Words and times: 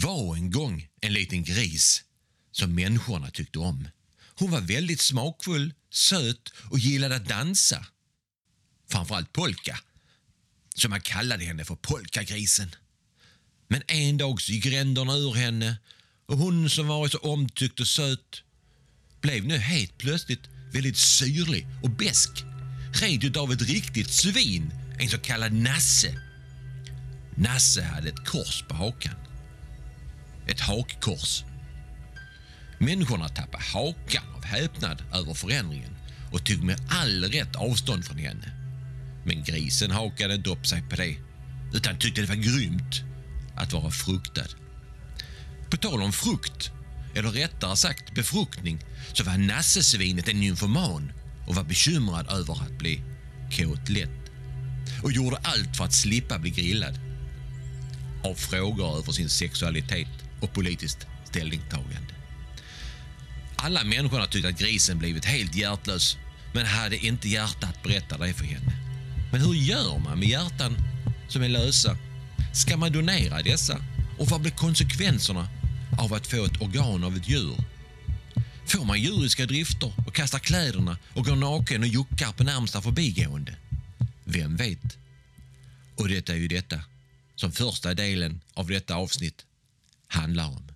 var 0.00 0.36
en 0.36 0.50
gång 0.50 0.88
en 1.00 1.12
liten 1.12 1.44
gris 1.44 2.02
som 2.52 2.74
människorna 2.74 3.30
tyckte 3.30 3.58
om. 3.58 3.88
Hon 4.34 4.50
var 4.50 4.60
väldigt 4.60 5.00
smakfull, 5.00 5.74
söt 5.90 6.52
och 6.70 6.78
gillade 6.78 7.16
att 7.16 7.28
dansa. 7.28 7.86
Framförallt 8.90 9.32
polka, 9.32 9.78
så 10.74 10.88
man 10.88 11.00
kallade 11.00 11.44
henne 11.44 11.64
för 11.64 11.74
polkagrisen. 11.74 12.74
Men 13.68 13.82
en 13.88 14.16
dag 14.18 14.40
så 14.40 14.52
gick 14.52 14.66
ränderna 14.66 15.12
ur 15.12 15.34
henne 15.34 15.76
och 16.26 16.38
hon 16.38 16.70
som 16.70 16.86
varit 16.86 17.12
så 17.12 17.18
omtyckt 17.18 17.80
och 17.80 17.86
söt 17.86 18.42
blev 19.20 19.44
nu 19.44 19.58
helt 19.58 19.98
plötsligt 19.98 20.48
väldigt 20.72 20.98
syrlig 20.98 21.66
och 21.82 21.90
besk. 21.90 22.30
Red 22.92 23.24
utav 23.24 23.52
ett 23.52 23.62
riktigt 23.62 24.10
svin, 24.10 24.72
en 24.98 25.08
så 25.08 25.18
kallad 25.18 25.52
nasse. 25.52 26.20
Nasse 27.36 27.82
hade 27.82 28.08
ett 28.08 28.24
kors 28.26 28.64
på 28.68 28.74
hakan. 28.74 29.27
Ett 30.48 30.60
hakkors. 30.60 31.44
Människorna 32.78 33.28
tappade 33.28 33.64
hakan 33.64 34.24
av 34.36 34.44
häpnad 34.44 35.02
över 35.14 35.34
förändringen 35.34 35.96
och 36.32 36.44
tog 36.44 36.62
med 36.62 36.80
all 36.88 37.24
rätt 37.24 37.56
avstånd 37.56 38.04
från 38.04 38.18
henne. 38.18 38.52
Men 39.24 39.44
grisen 39.44 39.90
hakade 39.90 40.34
inte 40.34 40.50
upp 40.50 40.66
sig 40.66 40.82
på 40.82 40.96
det 40.96 41.16
utan 41.74 41.98
tyckte 41.98 42.20
det 42.20 42.26
var 42.26 42.34
grymt 42.34 43.02
att 43.56 43.72
vara 43.72 43.90
fruktad. 43.90 44.48
På 45.70 45.76
tal 45.76 46.02
om 46.02 46.12
frukt, 46.12 46.70
eller 47.14 47.30
rättare 47.30 47.76
sagt 47.76 48.14
befruktning, 48.14 48.78
så 49.12 49.24
var 49.24 49.38
nassesvinet 49.38 50.28
en 50.28 50.40
nymfoman 50.40 51.12
och 51.46 51.54
var 51.54 51.64
bekymrad 51.64 52.30
över 52.30 52.52
att 52.52 52.78
bli 52.78 53.00
kåt 53.50 53.88
lätt 53.88 54.30
och 55.02 55.12
gjorde 55.12 55.36
allt 55.36 55.76
för 55.76 55.84
att 55.84 55.94
slippa 55.94 56.38
bli 56.38 56.50
grillad 56.50 57.00
av 58.24 58.34
frågor 58.34 58.98
över 58.98 59.12
sin 59.12 59.28
sexualitet 59.28 60.27
och 60.40 60.52
politiskt 60.52 61.06
ställningstagande. 61.24 62.14
Alla 63.56 63.84
människorna 63.84 64.26
tyckte 64.26 64.48
att 64.48 64.58
grisen 64.58 64.98
blivit 64.98 65.24
helt 65.24 65.54
hjärtlös 65.54 66.16
men 66.54 66.66
hade 66.66 66.96
inte 66.96 67.28
hjärta 67.28 67.66
att 67.66 67.82
berätta 67.82 68.18
det 68.18 68.34
för 68.34 68.44
henne. 68.44 68.72
Men 69.32 69.40
hur 69.40 69.54
gör 69.54 69.98
man 69.98 70.18
med 70.18 70.28
hjärtan 70.28 70.76
som 71.28 71.42
är 71.42 71.48
lösa? 71.48 71.96
Ska 72.54 72.76
man 72.76 72.92
donera 72.92 73.42
dessa? 73.42 73.84
Och 74.18 74.28
vad 74.28 74.40
blir 74.40 74.52
konsekvenserna 74.52 75.48
av 75.98 76.14
att 76.14 76.26
få 76.26 76.44
ett 76.44 76.62
organ 76.62 77.04
av 77.04 77.16
ett 77.16 77.28
djur? 77.28 77.56
Får 78.66 78.84
man 78.84 79.00
djuriska 79.00 79.46
drifter 79.46 79.92
och 80.06 80.14
kastar 80.14 80.38
kläderna 80.38 80.98
och 81.14 81.24
går 81.24 81.36
naken 81.36 81.82
och 81.82 81.88
juckar 81.88 82.32
på 82.32 82.44
närmsta 82.44 82.82
förbigående? 82.82 83.56
Vem 84.24 84.56
vet? 84.56 84.98
Och 85.96 86.08
det 86.08 86.28
är 86.28 86.36
ju 86.36 86.48
detta 86.48 86.80
som 87.34 87.52
första 87.52 87.94
delen 87.94 88.40
av 88.54 88.66
detta 88.66 88.94
avsnitt 88.94 89.44
handlar 90.08 90.46
om. 90.46 90.67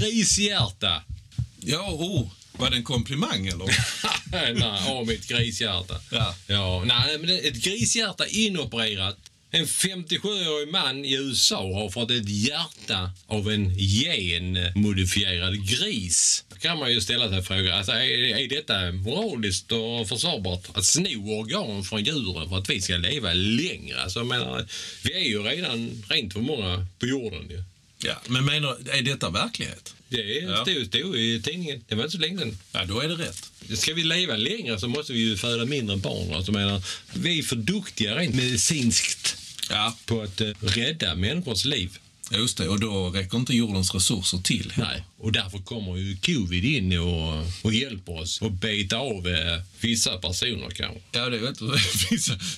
Grishjärta. 0.00 1.02
Ja, 1.60 1.90
oh, 1.90 2.28
var 2.52 2.70
det 2.70 2.76
en 2.76 2.84
komplimang 2.84 3.46
eller? 3.46 3.66
nej, 4.54 4.82
åh, 4.88 5.04
mitt 5.06 5.28
grishjärta. 5.28 6.00
Ja. 6.10 6.34
ja. 6.46 6.84
Nej, 6.84 7.18
men 7.18 7.30
ett 7.30 7.54
grishjärta 7.54 8.26
inopererat. 8.26 9.16
En 9.52 9.66
57-årig 9.66 10.68
man 10.68 11.04
i 11.04 11.14
USA 11.14 11.74
har 11.74 11.90
fått 11.90 12.10
ett 12.10 12.28
hjärta 12.28 13.10
av 13.26 13.50
en 13.50 13.74
genmodifierad 13.78 15.68
gris. 15.68 16.44
Då 16.48 16.56
kan 16.56 16.78
man 16.78 16.92
ju 16.92 17.00
ställa 17.00 17.28
sig 17.28 17.42
frågan, 17.42 17.78
alltså, 17.78 17.92
är, 17.92 18.38
är 18.38 18.48
detta 18.48 18.92
moraliskt 18.92 19.72
och 19.72 20.08
försvarbart? 20.08 20.76
Att 20.76 20.84
sno 20.84 21.40
organ 21.40 21.84
från 21.84 22.04
djuren 22.04 22.48
för 22.48 22.58
att 22.58 22.70
vi 22.70 22.80
ska 22.80 22.96
leva 22.96 23.32
längre? 23.32 24.02
Alltså, 24.02 24.24
menar, 24.24 24.66
vi 25.02 25.12
är 25.12 25.28
ju 25.28 25.42
redan 25.42 26.04
rent 26.08 26.32
för 26.32 26.40
många 26.40 26.86
på 26.98 27.06
jorden. 27.06 27.50
Ju. 27.50 27.62
Ja, 28.04 28.14
men 28.28 28.44
menar, 28.44 28.76
är 28.92 29.02
detta 29.02 29.30
verklighet? 29.30 29.94
Det 30.08 30.16
Ja. 30.22 30.62
stod, 30.64 30.86
stod 30.86 31.16
i 31.16 31.42
tidningen. 31.42 31.84
Det 31.88 31.94
var 31.94 32.04
inte 32.04 32.16
så 32.16 32.22
länge 32.22 32.38
sedan. 32.38 32.58
Ja, 32.72 32.84
då 32.84 33.00
är 33.00 33.08
det 33.08 33.14
rätt. 33.14 33.50
Ska 33.78 33.94
vi 33.94 34.04
leva 34.04 34.36
längre 34.36 34.80
så 34.80 34.88
måste 34.88 35.12
vi 35.12 35.18
ju 35.18 35.36
föda 35.36 35.64
mindre 35.64 35.96
barn. 35.96 36.34
Alltså, 36.34 36.52
menar, 36.52 36.82
vi 37.14 37.38
är 37.38 37.42
för 37.42 37.56
duktiga 37.56 38.16
rent 38.18 38.34
medicinskt 38.34 39.36
Ja, 39.70 39.96
på 40.06 40.22
att 40.22 40.40
eh, 40.40 40.48
rädda 40.60 41.14
människors 41.14 41.64
liv. 41.64 41.98
Just 42.38 42.58
det. 42.58 42.68
Och 42.68 42.80
då 42.80 43.10
räcker 43.10 43.38
inte 43.38 43.54
jordens 43.54 43.94
resurser 43.94 44.38
till. 44.38 44.72
Nej. 44.76 45.04
Och 45.18 45.32
därför 45.32 45.58
kommer 45.58 45.96
ju 45.96 46.16
covid 46.16 46.64
in 46.64 46.98
och, 46.98 47.46
och 47.62 47.74
hjälper 47.74 48.20
oss 48.20 48.42
att 48.42 48.52
beta 48.52 48.96
av 48.96 49.28
eh, 49.28 49.62
vissa 49.80 50.18
personer 50.18 50.70
kanske. 50.70 51.00
Ja, 51.12 51.28
det 51.28 51.38
vet 51.38 51.58
du. 51.58 51.66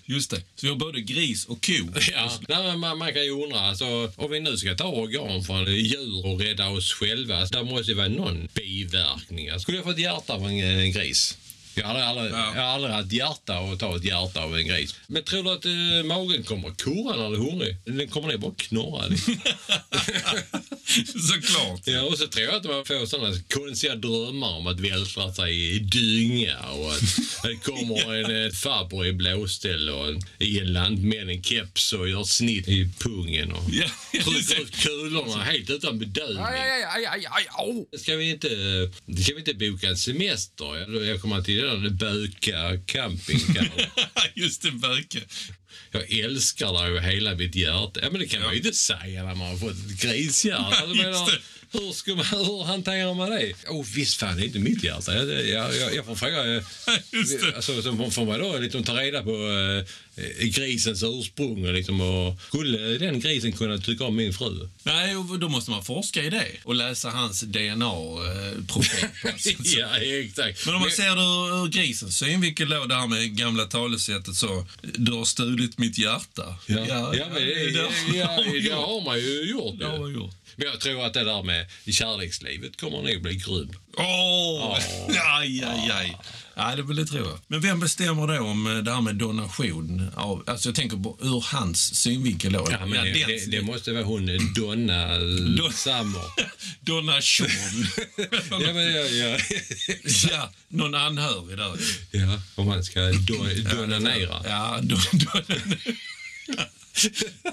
Just 0.14 0.30
det. 0.30 0.36
Så 0.36 0.66
vi 0.66 0.68
har 0.68 0.76
både 0.76 1.00
gris 1.00 1.44
och 1.44 1.66
ko. 1.66 1.72
Ja, 2.12 2.32
nej, 2.48 2.62
men 2.62 2.80
man, 2.80 2.98
man 2.98 3.12
kan 3.12 3.24
ju 3.24 3.30
undra, 3.30 3.60
alltså, 3.60 4.12
om 4.16 4.30
vi 4.30 4.40
nu 4.40 4.56
ska 4.56 4.74
ta 4.74 4.88
organ 4.88 5.44
från 5.44 5.74
djur 5.74 6.26
och 6.26 6.40
rädda 6.40 6.68
oss 6.68 6.92
själva, 6.92 7.46
så 7.46 7.54
där 7.54 7.64
måste 7.64 7.90
ju 7.90 7.96
vara 7.96 8.08
någon 8.08 8.48
biverkning. 8.54 9.60
Skulle 9.60 9.78
jag 9.78 9.84
få 9.84 9.90
ett 9.90 9.98
hjärta 9.98 10.32
av 10.32 10.46
en, 10.46 10.58
en 10.58 10.92
gris? 10.92 11.38
Jag 11.74 11.86
har, 11.86 11.94
aldrig, 12.00 12.32
Ja. 12.32 12.62
aldrig 12.62 12.92
haft 12.94 13.12
hjärta 13.12 13.58
och 13.60 13.78
ta 13.78 13.96
ett 13.96 14.04
hjärta 14.04 14.42
av 14.42 14.56
en 14.56 14.66
gris. 14.66 14.94
Men 15.06 15.22
tror 15.24 15.42
du 15.42 15.50
att 15.50 15.64
eh, 15.64 16.06
magen 16.08 16.42
kommer 16.44 16.68
att 16.68 16.76
kurra 16.76 17.16
när 17.16 17.22
den 17.22 17.32
är 17.34 17.36
hungrig? 17.50 17.76
Den 17.84 18.08
kommer 18.08 18.28
ner 18.28 18.36
bara 18.36 18.50
att 18.50 18.56
knorra. 18.56 19.04
Såklart. 21.28 21.80
Ja, 21.84 22.02
och 22.02 22.18
så 22.18 22.26
tror 22.26 22.44
jag 22.46 22.54
att 22.54 22.64
man 22.64 22.84
får 22.84 23.06
sådana 23.06 23.36
konstiga 23.54 23.94
drömmar 23.94 24.48
om 24.56 24.66
att 24.66 24.80
vältra 24.80 25.32
sig 25.34 25.76
i 25.76 25.78
dynga 25.78 26.58
och 26.58 26.92
att 26.92 27.00
det 27.42 27.56
kommer 27.56 28.14
en 28.14 28.44
eh, 28.46 28.50
farbror 28.52 29.06
i 29.06 29.12
blåställ 29.12 29.88
och 29.90 30.08
en, 30.08 30.20
i 30.38 30.58
en 30.58 30.72
lantmän 30.72 31.28
en 31.30 31.42
keps 31.42 31.92
och 31.92 32.08
gör 32.08 32.24
snitt 32.24 32.68
i 32.68 32.88
pungen 32.98 33.52
och 33.52 33.62
Ja, 33.72 33.86
trycker 34.12 34.62
ut 34.62 34.76
kulorna 34.76 35.42
helt 35.44 35.70
utan 35.70 35.98
bedövning. 35.98 36.44
aj, 36.44 36.82
aj, 36.94 37.06
aj, 37.06 37.26
aj, 37.30 37.46
au. 37.58 37.86
Ska 37.98 38.16
vi 38.16 38.30
inte, 38.30 38.48
ska 39.22 39.34
vi 39.34 39.38
inte 39.38 39.54
boka 39.54 39.88
en 39.88 39.96
semester? 39.96 40.76
Jag- 40.76 41.02
Jag 41.06 41.20
kommer 41.20 41.42
till 41.42 41.61
där 41.62 41.90
Böka 41.90 42.78
camping. 42.86 43.40
Just 44.34 44.62
det, 44.62 44.70
böke. 44.70 45.20
Jag 45.90 46.12
älskar 46.12 46.72
dig 46.72 46.96
av 46.96 46.98
hela 46.98 47.34
mitt 47.34 47.54
hjärta. 47.54 48.00
Ja, 48.02 48.10
men 48.10 48.20
det 48.20 48.26
kan 48.26 48.42
man 48.42 48.52
ju 48.52 48.58
inte 48.58 48.72
säga 48.72 49.24
när 49.24 49.34
man 49.34 49.48
har 49.48 49.56
fått 49.56 49.70
ett 49.70 50.00
grishjärta. 50.02 51.32
Alltså, 51.72 51.80
det. 51.80 51.86
hur, 51.86 51.92
ska 51.92 52.14
man, 52.14 52.46
hur 52.46 52.64
hanterar 52.64 53.14
man 53.14 53.30
det? 53.30 53.54
Oh, 53.68 53.86
visst 53.94 54.14
fan, 54.16 54.36
det 54.36 54.42
är 54.42 54.46
inte 54.46 54.58
mitt 54.58 54.84
hjärta. 54.84 55.14
Jag, 55.14 55.48
jag, 55.48 55.76
jag, 55.76 55.94
jag 55.94 56.04
får 56.06 56.14
fråga... 56.14 56.56
eh, 56.56 56.62
Just 57.12 57.40
det. 57.40 57.56
Alltså, 57.56 57.82
så 57.82 58.10
får 58.10 58.26
man 58.26 58.40
då 58.40 58.58
liksom 58.58 58.84
ta 58.84 58.94
reda 58.94 59.22
på 59.22 59.30
eh, 59.30 60.46
grisens 60.46 61.02
ursprung 61.02 61.72
liksom, 61.72 62.00
och 62.00 62.40
skulle 62.48 62.78
den 62.98 63.20
grisen 63.20 63.52
kunna 63.52 63.78
tycka 63.78 64.04
om 64.04 64.16
min 64.16 64.32
fru? 64.32 64.68
Nej, 64.82 65.16
och 65.16 65.38
då 65.38 65.48
måste 65.48 65.70
man 65.70 65.84
forska 65.84 66.22
i 66.24 66.30
det 66.30 66.46
och 66.64 66.74
läsa 66.74 67.10
hans 67.10 67.40
DNA-profil. 67.40 69.08
ja, 69.78 69.96
exakt. 69.98 70.66
Men 70.66 70.74
om 70.74 70.80
man 70.80 70.90
ser 70.90 71.16
det 71.16 71.22
ur, 71.22 71.64
ur 71.64 71.68
grisens 71.68 72.18
synvinkel 72.18 72.68
det 72.68 72.94
här 72.94 73.06
med 73.06 73.36
gamla 73.36 73.64
talesättet 73.64 74.36
så, 74.36 74.66
du 74.82 75.12
har 75.12 75.24
stulit 75.24 75.78
mitt 75.78 75.98
hjärta. 75.98 76.56
Ja, 76.66 76.86
ja, 76.88 77.26
men 77.32 77.34
det, 77.34 77.54
det 77.54 77.70
ja, 77.70 77.90
ja, 78.14 78.26
man 78.36 78.52
det 78.52 78.58
gjort. 78.58 78.74
har 78.74 79.04
man 79.04 79.18
ju 79.18 79.50
gjort. 79.50 79.78
Det 79.78 79.86
har 79.86 79.98
man 79.98 80.12
gjort. 80.12 80.34
Men 80.56 80.66
jag 80.66 80.80
tror 80.80 81.04
att 81.06 81.14
det 81.14 81.24
där 81.24 81.42
med 81.42 81.66
kärlekslivet 81.94 82.80
kommer 82.80 82.96
nog 83.02 83.22
bli 83.22 83.34
grymt. 83.34 83.76
Åh! 83.96 84.78
Aj, 85.38 85.64
aj, 85.66 85.90
aj. 85.90 86.16
Ja, 86.54 86.76
det, 86.76 86.94
det 86.94 87.06
tror 87.06 87.26
jag. 87.28 87.38
Men 87.46 87.60
vem 87.60 87.80
bestämmer 87.80 88.26
då 88.26 88.38
om 88.44 88.66
eh, 88.66 88.74
det 88.82 88.92
här 88.94 89.00
med 89.00 89.14
donation? 89.14 90.10
Av, 90.16 90.44
alltså 90.46 90.68
jag 90.68 90.76
tänker 90.76 90.96
på 90.96 91.18
ur 91.20 91.44
hans 91.52 91.94
synvinkel 91.94 92.52
då. 92.52 92.68
Ja, 92.70 92.86
men 92.86 93.04
det, 93.04 93.12
den- 93.12 93.28
det, 93.28 93.50
det 93.50 93.62
måste 93.62 93.92
vara 93.92 94.04
hon 94.04 94.26
Donna 94.54 95.18
Summer. 95.72 96.22
Donation. 96.80 97.48
Ja, 98.50 98.72
men, 98.72 98.92
ja, 98.94 99.02
ja. 99.06 99.38
ja, 100.30 100.50
någon 100.68 100.94
anhörig 100.94 101.58
där. 101.58 101.76
ja, 102.10 102.40
om 102.54 102.66
man 102.66 102.84
ska 102.84 103.00
do, 103.00 103.44
donanera. 103.76 104.42
Ja, 104.44 104.78
don, 104.82 105.00
don, 105.12 105.42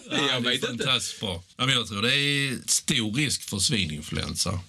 Jag 0.09 0.41
vet 0.41 0.69
inte. 0.69 0.99
bra. 1.19 1.43
Ja, 1.57 1.65
men 1.65 1.75
jag 1.75 1.87
tror 1.87 2.01
det 2.01 2.15
är 2.15 2.57
stor 2.67 3.13
risk 3.13 3.41
för 3.49 3.59
svininfluensa. 3.59 4.59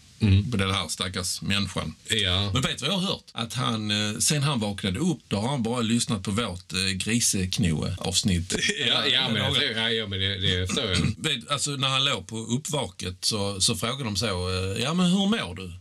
på 0.50 0.56
den 0.56 0.70
här 0.70 0.88
stackars 0.88 1.42
människan. 1.42 1.94
Ja. 2.08 2.50
Men 2.52 2.62
vet 2.62 2.78
du 2.78 2.84
vad 2.84 2.94
jag 2.94 2.98
har 3.00 3.06
hört? 3.08 3.24
Att 3.32 3.54
han, 3.54 3.90
eh, 3.90 4.18
sen 4.18 4.42
han 4.42 4.60
vaknade 4.60 4.98
upp, 4.98 5.18
då 5.28 5.36
har 5.36 5.48
han 5.48 5.62
bara 5.62 5.80
lyssnat 5.80 6.22
på 6.22 6.30
vårt 6.30 6.72
eh, 6.72 6.78
griseknoe-avsnitt. 6.94 8.54
Ja, 8.88 9.06
ja, 9.06 9.28
men, 9.28 9.36
jag 9.42 9.54
tror- 9.54 9.70
ja, 9.70 9.90
ja, 9.90 10.06
men 10.06 10.18
det, 10.20 10.38
det 10.38 10.66
förstår 10.66 10.84
jag. 10.90 11.42
Alltså 11.50 11.70
när 11.70 11.88
han 11.88 12.04
låg 12.04 12.26
på 12.28 12.36
uppvaket 12.38 13.24
så, 13.24 13.60
så 13.60 13.76
frågade 13.76 14.04
de 14.04 14.16
så, 14.16 14.26
eh, 14.26 14.82
ja 14.82 14.94
men 14.94 15.06
hur 15.06 15.26
mår 15.26 15.54
du? 15.54 15.72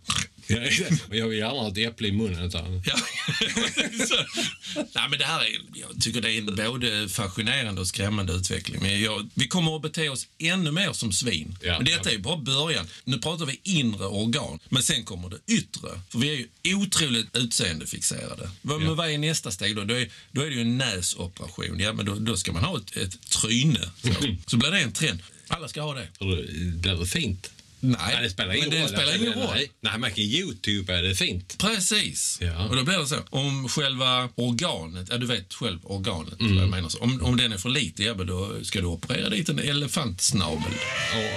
Ja, 0.47 0.88
jag 1.18 1.27
vill 1.27 1.38
gärna 1.39 1.53
ha 1.59 1.68
ett 1.71 1.77
äpple 1.77 2.07
i 2.07 2.12
munnen. 2.12 2.51
han. 2.53 2.83
Ja. 2.86 2.95
nej, 4.75 5.10
men 5.10 5.19
det 5.19 5.25
här 5.25 5.39
är, 5.39 5.48
jag 5.74 6.01
tycker 6.01 6.21
det 6.21 6.33
är 6.33 6.38
en 6.38 6.71
både 6.71 7.10
fascinerande 7.10 7.81
och 7.81 7.88
skrämmande 7.88 8.33
utveckling. 8.33 8.81
Men 8.81 9.01
jag, 9.01 9.30
vi 9.33 9.48
kommer 9.48 9.75
att 9.75 9.81
bete 9.81 10.10
oss 10.10 10.27
ännu 10.39 10.71
mer 10.71 10.94
som 10.94 11.12
svin. 11.12 11.57
Ja. 11.62 11.77
men 11.77 11.86
detta 11.86 12.10
är 12.10 12.13
ju 12.13 12.19
bara 12.19 12.38
början. 12.38 12.88
Nu 13.04 13.18
pratar 13.18 13.45
vi 13.45 13.60
inre 13.63 14.06
organ, 14.06 14.60
men 14.69 14.83
sen 14.83 15.04
kommer 15.06 15.30
det 15.30 15.54
yttre. 15.54 15.89
För 16.10 16.19
vi 16.19 16.48
är 16.63 16.69
ju 16.69 16.75
otroligt 16.75 17.36
utseendefixerade. 17.36 18.50
Men 18.62 18.95
vad 18.95 19.10
är 19.10 19.18
nästa 19.18 19.51
steg 19.51 19.75
då? 19.75 19.83
Då 19.83 19.95
är, 19.95 20.10
då 20.31 20.42
är 20.42 20.45
det 20.45 20.56
ju 20.56 20.62
en 20.62 20.77
näsoperation. 20.77 21.80
Ja, 21.80 21.94
men 21.94 22.06
då, 22.06 22.15
då 22.15 22.38
ska 22.38 22.51
man 22.51 22.63
ha 22.63 22.77
ett, 22.77 22.98
ett 22.98 23.22
tryne. 23.30 23.89
Så. 24.01 24.10
så 24.48 24.57
blir 24.57 24.72
det 24.72 24.80
en 24.80 24.92
trend. 24.92 25.19
Alla 25.48 25.68
ska 25.68 25.81
ha 25.81 25.94
det. 25.94 26.07
Blir 26.19 26.95
det 27.00 27.06
fint? 27.06 27.51
Nej, 27.81 27.97
Nej, 28.13 28.23
det 28.23 28.29
spelar 28.29 28.53
ingen 28.53 28.69
men 28.69 28.77
det 28.77 28.81
roll. 28.83 28.89
spelar 28.89 29.15
ingen 29.15 29.33
roll. 29.33 29.49
Nej, 29.55 29.71
Nej, 29.81 29.97
man 29.99 30.09
kan 30.11 30.19
Youtube 30.23 30.93
är 30.93 31.03
det 31.03 31.15
fint. 31.15 31.57
Precis. 31.57 32.37
Ja. 32.41 32.67
Och 32.67 32.75
då 32.75 32.83
blir 32.83 32.97
det 32.97 33.07
så. 33.07 33.15
Om 33.29 33.69
själva 33.69 34.29
organet, 34.35 35.07
ja 35.11 35.17
du 35.17 35.25
vet 35.25 35.53
själv 35.53 35.79
organet 35.83 36.39
Mm. 36.39 36.55
vad 36.55 36.63
jag 36.63 36.69
menar. 36.69 36.89
Så. 36.89 36.99
Om, 36.99 37.21
om 37.21 37.37
den 37.37 37.51
är 37.53 37.57
för 37.57 37.69
liten, 37.69 38.05
ja 38.05 38.13
då 38.13 38.51
ska 38.63 38.79
du 38.79 38.85
operera 38.85 39.29
dit 39.29 39.49
en 39.49 39.59
elefantsnavel. 39.59 40.73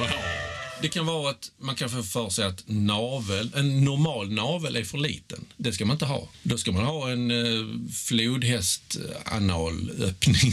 Och, 0.01 0.07
Det 0.83 0.89
kan 0.89 1.07
vara 1.07 1.31
att 1.31 1.51
man 1.59 1.75
kan 1.75 1.91
få 1.91 2.03
för 2.03 2.31
sig 2.31 2.45
att 2.45 2.63
navel, 2.67 3.51
en 3.57 3.85
normal 3.85 4.33
navel 4.33 4.77
är 4.77 4.85
för 4.85 4.99
liten. 4.99 5.45
Det 5.57 5.73
ska 5.73 5.85
man 5.85 5.95
inte 5.95 6.05
ha. 6.05 6.29
Då 6.43 6.59
ska 6.59 6.73
man 6.73 6.85
ha 6.85 7.11
en 7.11 7.31
eh, 7.31 7.67
flodhäst-analöppning. 7.93 10.43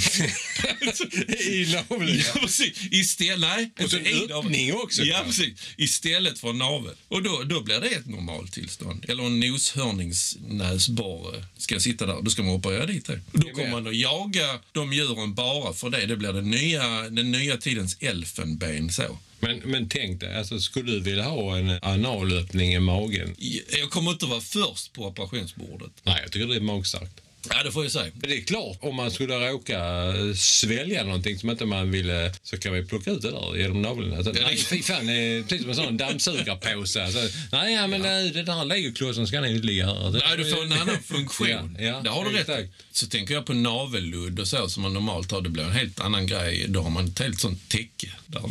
I 1.40 1.74
naveln, 1.74 2.20
Ja, 2.20 2.26
precis. 2.42 2.78
Istället, 2.92 3.40
nej. 3.40 3.72
Och 3.86 3.92
så 3.92 3.98
en 3.98 4.32
öppning 4.32 4.74
också, 4.74 5.04
Ja, 5.04 5.22
precis. 5.26 5.54
Istället 5.78 6.40
för 6.40 6.50
en 6.50 6.58
navel. 6.58 6.96
Och 7.08 7.24
då, 7.24 7.44
då 7.44 7.62
blir 7.62 7.80
det 7.80 7.88
ett 7.88 8.08
normalt 8.08 8.54
tillstånd. 8.54 9.06
Eller 9.08 9.24
en 9.24 9.40
noshörningsnäsborre 9.40 11.46
ska 11.58 11.80
sitta 11.80 12.06
där. 12.06 12.22
Då 12.22 12.32
ska 12.32 12.44
man 12.44 12.54
operera 12.56 12.86
dit 12.86 13.06
det. 13.06 13.22
Då 13.32 13.48
är 13.48 13.52
kommer 13.54 13.72
man 13.72 13.88
att 13.88 13.96
jaga 13.96 14.60
de 14.72 14.94
djuren 14.94 15.34
bara 15.34 15.74
för 15.74 15.90
det. 15.90 16.06
Det 16.06 16.16
blir 16.16 16.34
den 16.34 16.50
nya, 16.52 17.10
den 17.10 17.32
nya 17.32 17.58
tidens 17.58 17.98
elfenben. 18.00 18.92
Så. 18.92 19.18
Men, 19.40 19.58
men 19.66 19.90
tänk 19.90 20.20
dig, 20.20 20.36
alltså, 20.36 20.60
skulle 20.60 20.92
du 20.92 21.00
vilja 21.00 21.24
ha 21.24 21.58
en 21.58 21.80
analöppning 21.82 22.74
i 22.74 22.80
magen? 22.80 23.36
Jag 23.80 23.90
kommer 23.90 24.12
inte 24.12 24.26
vara 24.26 24.42
först 24.42 24.94
på 24.94 25.06
operationsbordet. 25.06 25.92
Nej, 26.04 26.20
jag 26.24 26.32
tycker 26.32 26.48
det 26.48 26.56
är 26.56 26.60
magstarkt. 26.60 27.22
Ja, 27.50 27.64
det 27.64 27.72
får 27.72 27.84
jag 27.84 27.92
säga. 27.92 28.12
Det 28.16 28.38
är 28.38 28.42
klart, 28.42 28.78
om 28.82 28.96
man 28.96 29.12
skulle 29.12 29.50
råka 29.50 29.80
eh, 29.80 30.34
svälja 30.36 31.04
någonting 31.04 31.40
som 31.40 31.50
inte 31.50 31.66
man 31.66 31.92
ville 31.92 32.34
så 32.44 32.58
kan 32.58 32.74
vi 32.74 32.84
plocka 32.84 33.12
ut 33.12 33.22
det 33.22 33.32
där 33.32 33.58
genom 33.58 33.82
naveln. 33.82 34.14
Alltså, 34.14 34.32
nej, 34.32 34.58
fy 34.58 34.84
fan, 34.84 35.08
precis 35.48 35.62
som 35.62 35.70
en 35.70 35.76
sån 35.76 35.98
dammsugarpåse. 35.98 37.04
Alltså, 37.04 37.20
nej, 37.52 37.74
ja, 37.74 37.88
men 37.88 38.04
ja. 38.04 38.32
det 38.34 38.44
där 38.44 38.66
legoklossen 38.66 39.28
ska 39.28 39.48
inte 39.48 39.68
ligga 39.68 39.86
här. 39.86 40.12
Nej, 40.12 40.38
du 40.38 40.52
får 40.52 40.64
en 40.64 40.74
annan 40.74 41.04
funktion. 41.04 41.40
Ja, 41.80 41.86
ja, 41.86 42.02
det 42.04 42.10
har 42.10 42.26
du 42.26 42.32
rätt 42.32 42.50
exakt. 42.50 42.84
Så 42.92 43.08
tänker 43.08 43.34
jag 43.34 43.46
på 43.46 43.54
navelludd 43.54 44.40
och 44.40 44.48
så 44.48 44.70
som 44.70 44.84
man 44.84 44.94
normalt 44.94 45.32
har. 45.32 45.42
Det 45.42 45.50
blir 45.50 45.64
en 45.64 45.72
helt 45.72 46.00
annan 46.00 46.28
grej. 46.28 46.66
Då 46.68 46.82
har 46.82 46.90
man 46.90 47.06
ett 47.06 47.20
helt 47.20 47.40
sånt 47.40 47.70
täcke. 47.70 48.08
Där. 48.28 48.42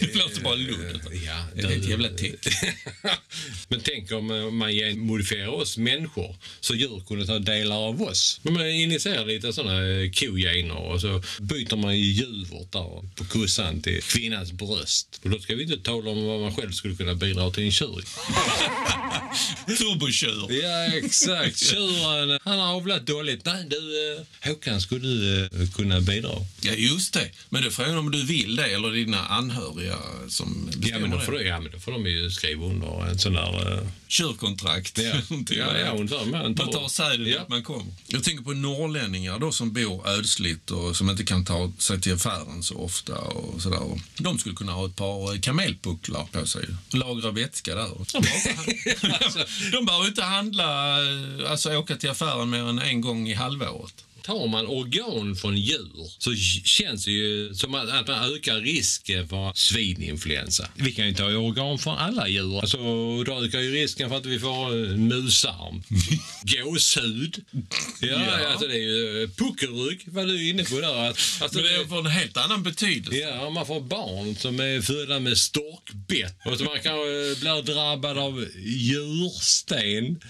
Det 0.00 0.12
blir 0.12 0.24
inte 0.24 0.40
bara 0.40 0.54
ludd. 0.54 1.00
Ja, 1.26 1.44
det 1.54 1.62
är 1.62 1.78
ett 1.78 1.88
jävla 1.88 2.08
täcke. 2.08 2.50
Men 3.68 3.80
tänk 3.80 4.12
om 4.12 4.30
eh, 4.30 4.50
man 4.50 4.98
modifierar 4.98 5.48
oss 5.48 5.78
människor 5.78 6.36
så 6.60 6.74
djur 6.74 7.02
kunde 7.08 7.26
ta 7.26 7.38
delar 7.38 7.76
av 7.76 8.02
oss. 8.02 8.31
Men 8.42 8.52
man 8.52 8.66
initierar 8.66 9.26
lite 9.26 9.52
såna 9.52 9.72
kogener 10.14 10.76
och 10.76 11.00
så 11.00 11.22
byter 11.40 11.76
man 11.76 11.98
ju 11.98 12.04
djurvårt 12.04 12.72
där 12.72 13.14
på 13.16 13.24
kossan 13.24 13.82
till 13.82 14.02
kvinnans 14.02 14.52
bröst. 14.52 15.20
Och 15.24 15.30
då 15.30 15.38
ska 15.40 15.54
vi 15.54 15.62
inte 15.62 15.78
tala 15.78 16.10
om 16.10 16.24
vad 16.26 16.40
man 16.40 16.54
själv 16.56 16.72
skulle 16.72 16.94
kunna 16.94 17.14
bidra 17.14 17.50
till 17.50 17.64
en 17.64 17.72
tjur. 17.72 18.04
Turbotjur. 19.78 20.62
Ja, 20.62 20.84
exakt. 21.04 21.58
Tjuren, 21.58 22.38
han 22.44 22.58
har 22.58 22.74
avlat 22.74 23.06
dåligt. 23.06 23.44
Nej, 23.44 23.64
du 23.70 23.76
eh, 24.16 24.48
Håkan, 24.50 24.80
skulle 24.80 25.08
du 25.08 25.44
eh, 25.44 25.70
kunna 25.76 26.00
bidra? 26.00 26.30
Ja, 26.60 26.72
just 26.72 27.14
det. 27.14 27.30
Men 27.48 27.62
det 27.62 27.68
är 27.68 27.70
frågan 27.70 27.98
om 27.98 28.10
du 28.10 28.24
vill 28.24 28.56
det 28.56 28.64
eller 28.66 28.90
dina 28.90 29.26
anhöriga 29.26 29.96
som 30.28 30.68
Ja 30.72 30.78
bestämmer 30.78 31.00
men, 31.08 31.10
då 31.10 31.32
det. 31.32 31.38
du- 31.38 31.46
ja, 31.46 31.60
men 31.60 31.72
då 31.72 31.78
får 31.78 31.92
de 31.92 32.06
ju 32.06 32.30
skriva 32.30 32.64
under 32.66 33.06
en 33.10 33.18
sån 33.18 33.32
där... 33.32 33.86
eh, 34.12 34.26
Tjurkontrakt. 34.26 34.98
Ja, 34.98 35.04
ja, 35.30 35.54
ja, 35.56 35.64
är. 35.64 35.90
ungefär. 35.96 36.24
Man 36.24 36.40
Man 36.42 36.54
tar- 36.54 36.66
tar 36.72 36.88
säden 36.88 37.26
Ja. 37.26 37.38
dit 37.38 37.48
man 37.48 37.62
kommer. 37.62 37.92
Jag 38.06 38.24
tänker 38.24 38.44
på 38.44 38.52
norrlänningar 38.52 39.38
då 39.38 39.52
som 39.52 39.72
bor 39.72 40.08
ödsligt 40.08 40.70
och 40.70 40.96
som 40.96 41.10
inte 41.10 41.24
kan 41.24 41.44
ta 41.44 41.72
sig 41.78 42.00
till 42.00 42.14
affären 42.14 42.62
så 42.62 42.74
ofta 42.78 43.18
och 43.18 43.62
sådär. 43.62 43.78
Och 43.82 43.98
De 44.18 44.38
skulle 44.38 44.54
kunna 44.54 44.72
ha 44.72 44.86
ett 44.86 44.96
par 44.96 45.42
kamelpucklar 45.42 46.28
på 46.32 46.46
sig. 46.46 46.64
Lagra 46.92 47.30
vätska 47.30 47.74
där. 47.74 47.88
De 48.12 48.22
de 49.72 49.84
behöver 49.86 50.06
inte 50.08 50.22
handla, 50.22 50.96
alltså 51.48 51.76
åka 51.76 51.96
till 51.96 52.10
affären 52.10 52.50
mer 52.50 52.64
än 52.68 52.78
en 52.78 53.00
gång 53.00 53.28
i 53.28 53.34
halvåret. 53.34 54.04
Tar 54.22 54.48
man 54.48 54.66
organ 54.66 55.36
från 55.36 55.56
djur 55.58 56.10
så 56.18 56.34
känns 56.64 57.04
det 57.04 57.10
ju 57.10 57.54
som 57.54 57.74
att 57.74 57.88
att 57.90 58.06
man 58.08 58.34
ökar 58.34 58.60
risken 58.60 59.28
för 59.28 59.52
svininfluensa. 59.54 60.68
Vi 60.74 60.92
kan 60.92 61.06
ju 61.06 61.14
ta 61.14 61.24
organ 61.24 61.78
från 61.78 61.98
alla 61.98 62.28
djur. 62.28 62.60
Alltså, 62.60 62.78
då 63.24 63.44
ökar 63.44 63.60
ju 63.60 63.72
risken 63.72 64.08
för 64.10 64.16
att 64.16 64.26
vi 64.26 64.38
får 64.38 64.74
en 64.74 65.08
musarm, 65.08 65.82
gåshud. 66.42 67.44
Ja, 68.00 68.08
Ja. 68.08 68.48
Alltså 68.52 68.66
det 68.66 68.74
är 68.74 68.78
ju 68.78 69.28
puckelrygg, 69.36 70.00
vad 70.06 70.28
du 70.28 70.46
är 70.46 70.50
inne 70.50 70.64
på 70.64 70.80
där. 70.80 71.06
Alltså, 71.06 71.48
Men 71.54 71.64
det 71.64 71.88
för 71.88 71.98
en 71.98 72.06
helt 72.06 72.36
annan 72.36 72.62
betydelse. 72.62 73.18
Ja, 73.18 73.50
man 73.50 73.66
får 73.66 73.80
barn 73.80 74.36
som 74.36 74.60
är 74.60 74.80
födda 74.80 75.20
med 75.20 75.38
storkbett 75.38 76.36
och 76.44 76.58
så 76.58 76.64
man 76.64 76.74
kanske 76.82 77.40
blir 77.40 77.62
drabbad 77.62 78.18
av 78.18 78.46
djursten. 78.64 80.20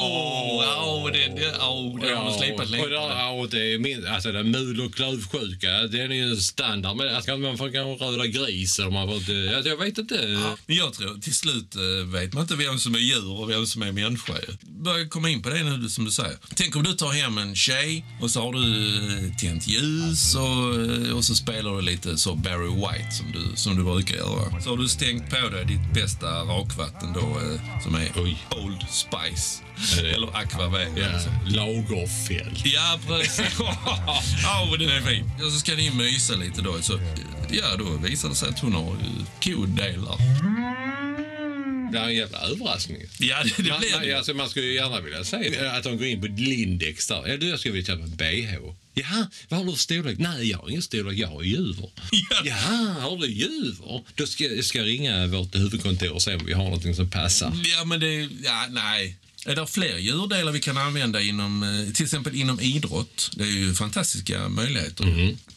Åh, 0.00 0.64
åh, 0.84 1.12
det, 1.12 1.18
det, 1.18 1.56
åh, 1.60 2.00
det 2.00 2.14
har 2.14 2.32
du 2.32 2.38
slipat 2.38 2.70
där, 2.70 2.78
ja, 3.18 3.30
och 3.30 3.48
det 3.48 3.72
är 3.74 3.78
min, 3.78 4.06
alltså 4.06 4.32
den 4.32 4.50
mul 4.50 4.80
och 4.80 4.94
klövsjuka, 4.94 5.70
den 5.82 6.12
är 6.12 6.16
ju 6.16 6.36
standard. 6.36 6.96
Men 6.96 7.14
alltså, 7.14 7.36
man 7.36 7.58
får 7.58 7.72
kanske 7.72 8.04
röda 8.04 8.26
gris 8.26 8.78
eller 8.78 8.90
man 8.90 9.08
får 9.08 9.16
inte, 9.16 9.56
alltså, 9.56 9.70
jag 9.70 9.76
vet 9.76 9.98
inte. 9.98 10.26
Men 10.66 10.76
jag 10.76 10.92
tror 10.94 11.18
till 11.20 11.34
slut 11.34 11.76
eh, 11.76 12.12
vet 12.12 12.32
man 12.32 12.42
inte 12.42 12.56
vem 12.56 12.78
som 12.78 12.94
är 12.94 12.98
djur 12.98 13.30
och 13.40 13.50
vem 13.50 13.66
som 13.66 13.82
är 13.82 13.92
människa. 13.92 14.32
Börjar 14.62 15.08
komma 15.08 15.30
in 15.30 15.42
på 15.42 15.48
det 15.50 15.62
nu 15.62 15.88
som 15.88 16.04
du 16.04 16.10
säger. 16.10 16.36
Tänk 16.54 16.76
om 16.76 16.82
du 16.82 16.92
tar 16.92 17.12
hem 17.12 17.38
en 17.38 17.56
tjej 17.56 18.04
och 18.20 18.30
så 18.30 18.42
har 18.42 18.52
du 18.52 18.96
eh, 18.96 19.36
tänt 19.36 19.68
ljus 19.68 20.34
och, 20.34 20.74
eh, 20.74 21.16
och 21.16 21.24
så 21.24 21.34
spelar 21.34 21.76
du 21.76 21.82
lite 21.82 22.18
så 22.18 22.34
Barry 22.34 22.74
White 22.74 23.10
som 23.10 23.32
du, 23.32 23.56
som 23.56 23.76
du 23.76 23.84
brukar 23.84 24.16
göra. 24.16 24.60
Så 24.60 24.70
har 24.70 24.76
du 24.76 24.88
stängt 24.88 25.30
på 25.30 25.48
dig 25.48 25.64
ditt 25.64 25.94
bästa 25.94 26.26
rakvatten 26.26 27.12
då 27.12 27.40
som 27.82 27.94
är 27.94 28.12
Oj. 28.16 28.36
Old 28.50 28.82
Spice. 28.90 29.67
Det- 29.96 30.10
Eller 30.10 30.36
Aquavera. 30.36 30.88
Ja, 30.96 31.20
Lagerfeld. 31.46 32.58
Ja, 32.64 33.00
precis. 33.08 33.38
Men 34.70 34.78
den 34.78 34.88
är 34.88 35.00
fin. 35.00 35.30
Och 35.46 35.52
så 35.52 35.58
ska 35.58 35.74
ni 35.74 35.90
mysa 35.90 36.34
lite 36.36 36.62
då. 36.62 36.82
Så, 36.82 37.00
ja, 37.50 37.76
då 37.78 37.84
visar 38.08 38.28
det 38.28 38.34
sig 38.34 38.48
att 38.48 38.58
hon 38.60 38.72
har 38.72 38.92
eh, 38.92 39.24
kodelar. 39.42 40.18
Det 41.92 41.98
är 41.98 42.04
en 42.04 42.14
jävla 42.16 42.38
överraskning. 42.38 42.98
Ja, 43.18 43.36
det, 43.44 43.62
det 43.62 43.68
Man, 43.70 43.80
blir 43.80 43.92
man, 43.92 44.02
det. 44.02 44.12
alltså, 44.14 44.34
man 44.34 44.48
skulle 44.48 44.66
ju 44.66 44.74
gärna 44.74 45.00
vilja 45.00 45.24
säga 45.24 45.72
att 45.72 45.82
de 45.84 45.96
går 45.98 46.06
in 46.06 46.20
på 46.20 46.26
Lindex 46.26 47.06
där. 47.06 47.26
Ja, 47.28 47.36
du, 47.36 47.48
jag 47.48 47.58
skulle 47.58 47.74
vilja 47.74 47.86
köpa 47.86 48.02
en 48.04 48.16
bh. 48.16 48.54
Jaha, 48.94 49.26
vad 49.48 49.58
har 49.60 49.66
du 49.66 49.72
för 49.72 49.78
storlek? 49.78 50.18
Nej, 50.18 50.50
jag 50.50 50.58
har 50.58 50.68
ingen 50.68 50.82
storlek, 50.82 51.18
jag 51.18 51.28
har 51.28 51.42
djur. 51.42 51.76
Ja. 52.30 52.42
Jaha, 52.44 52.94
har 53.00 53.16
du 53.16 53.26
djur? 53.32 53.76
Då 54.14 54.26
ska 54.26 54.44
jag 54.44 54.64
ska 54.64 54.78
jag 54.78 54.86
ringa 54.86 55.26
vårt 55.26 55.54
huvudkontor 55.56 56.10
och 56.12 56.22
se 56.22 56.34
om 56.34 56.46
vi 56.46 56.52
har 56.52 56.64
någonting 56.64 56.94
som 56.94 57.10
passar. 57.10 57.52
Ja, 57.78 57.84
men 57.84 58.00
det... 58.00 58.28
Ja, 58.44 58.66
nej. 58.70 59.16
Är 59.48 59.54
det 59.54 59.66
fler 59.66 59.98
djurdelar 59.98 60.52
vi 60.52 60.60
kan 60.60 60.78
använda 60.78 61.20
inom, 61.20 61.62
eh, 61.62 61.92
till 61.92 62.04
exempel 62.04 62.34
inom 62.34 62.60
idrott? 62.60 63.30
Det 63.36 63.44
är 63.44 63.46
ju 63.48 63.74
fantastiska 63.74 64.48
möjligheter. 64.48 65.04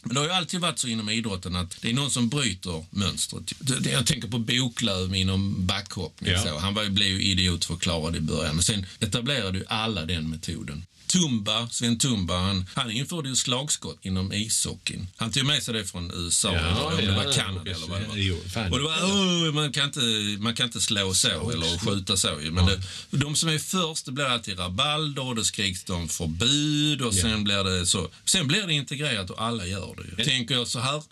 Men 0.02 0.14
det 0.14 0.20
har 0.20 0.26
ju 0.26 0.32
alltid 0.32 0.60
varit 0.60 0.78
så 0.78 0.88
inom 0.88 1.08
idrotten 1.08 1.56
att 1.56 1.76
det 1.80 1.90
är 1.90 1.94
någon 1.94 2.10
som 2.10 2.28
bryter 2.28 2.84
mönstret. 2.90 3.52
Jag 3.92 4.06
tänker 4.06 4.28
på 4.28 4.38
Boklöv 4.38 5.14
inom 5.14 5.66
backhoppning. 5.66 6.32
Ja. 6.32 6.42
Så. 6.42 6.58
Han 6.58 6.74
var, 6.74 6.88
blev 6.88 7.08
ju 7.08 7.22
idiotförklarad 7.22 8.16
i 8.16 8.20
början. 8.20 8.54
Men 8.54 8.62
sen 8.62 8.86
etablerade 9.00 9.58
ju 9.58 9.64
alla 9.68 10.04
den 10.04 10.30
metoden. 10.30 10.84
Tumba, 11.12 11.68
Sven 11.70 11.98
Tumba, 11.98 12.38
han, 12.38 12.66
han 12.74 12.90
införde 12.90 13.28
ju 13.28 13.36
slagskott 13.36 13.98
inom 14.02 14.32
ishockeyn. 14.32 15.06
Han 15.16 15.32
tog 15.32 15.44
med 15.46 15.62
sig 15.62 15.74
det 15.74 15.84
från 15.84 16.10
USA, 16.14 16.52
Ja, 16.54 16.58
eller 16.60 16.86
om 16.86 16.96
det 16.96 17.02
ja, 17.02 17.16
var 17.16 17.24
ja, 17.24 17.32
Kanada 17.32 17.64
precis. 17.64 17.84
eller 17.84 17.92
vad 17.92 18.00
det 18.02 18.08
var. 18.08 18.16
Jo, 18.16 18.36
fan. 18.54 18.72
Och 18.72 18.78
det 18.78 18.84
var, 18.84 18.96
"Åh, 19.02 19.52
man, 19.54 19.72
kan 19.72 19.84
inte, 19.84 20.00
man 20.38 20.54
kan 20.54 20.66
inte 20.66 20.80
slå 20.80 21.14
så 21.14 21.50
eller 21.50 21.78
skjuta 21.78 22.16
så. 22.16 22.40
ju." 22.42 22.50
Men 22.50 22.66
det, 22.66 22.82
de 23.10 23.36
som 23.36 23.48
är 23.48 23.58
först, 23.58 24.04
det 24.06 24.12
blir 24.12 24.24
alltid 24.24 24.58
rabalder 24.58 25.22
och 25.26 25.36
det 25.36 25.44
skriks 25.44 25.90
om 25.90 26.08
förbud 26.08 27.02
och 27.02 27.14
sen 27.14 27.44
blir 27.44 27.64
det 27.64 27.86
så. 27.86 28.08
Sen 28.24 28.48
blir 28.48 28.66
det 28.66 28.72
integrerat 28.72 29.30
och 29.30 29.42
alla 29.42 29.66
gör 29.66 29.94
det 29.96 30.22
ju. 30.22 30.24
Tänker 30.30 30.54
jag 30.54 30.68
så 30.68 30.78
här, 30.80 31.02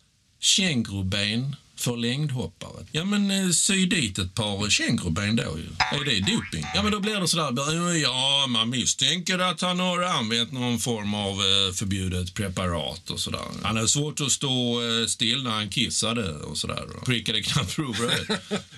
känguruben 0.40 1.56
för 1.82 1.96
längdhoppare. 1.96 2.86
Ja, 2.92 3.04
men 3.04 3.30
eh, 3.30 3.50
sy 3.50 3.86
dit 3.86 4.18
ett 4.18 4.34
par 4.34 4.70
känguruben 4.70 5.36
då 5.36 5.42
ju. 5.58 5.98
Är 6.00 6.04
det 6.04 6.20
doping? 6.32 6.66
Ja, 6.74 6.82
men 6.82 6.92
då 6.92 7.00
blir 7.00 7.20
det 7.20 7.28
sådär, 7.28 7.96
ja, 8.02 8.46
man 8.48 8.70
misstänker 8.70 9.38
att 9.38 9.60
han 9.60 9.80
har 9.80 10.02
använt 10.02 10.52
någon 10.52 10.78
form 10.78 11.14
av 11.14 11.30
eh, 11.32 11.72
förbjudet 11.74 12.34
preparat 12.34 13.10
och 13.10 13.20
sådär. 13.20 13.40
Han 13.62 13.76
hade 13.76 13.88
svårt 13.88 14.20
att 14.20 14.32
stå 14.32 14.82
eh, 15.00 15.06
still 15.06 15.42
när 15.42 15.50
han 15.50 15.68
kissade 15.68 16.32
och 16.34 16.58
sådär. 16.58 16.84
Prickade 17.06 17.42
knappt 17.42 17.74
provröret. 17.76 18.28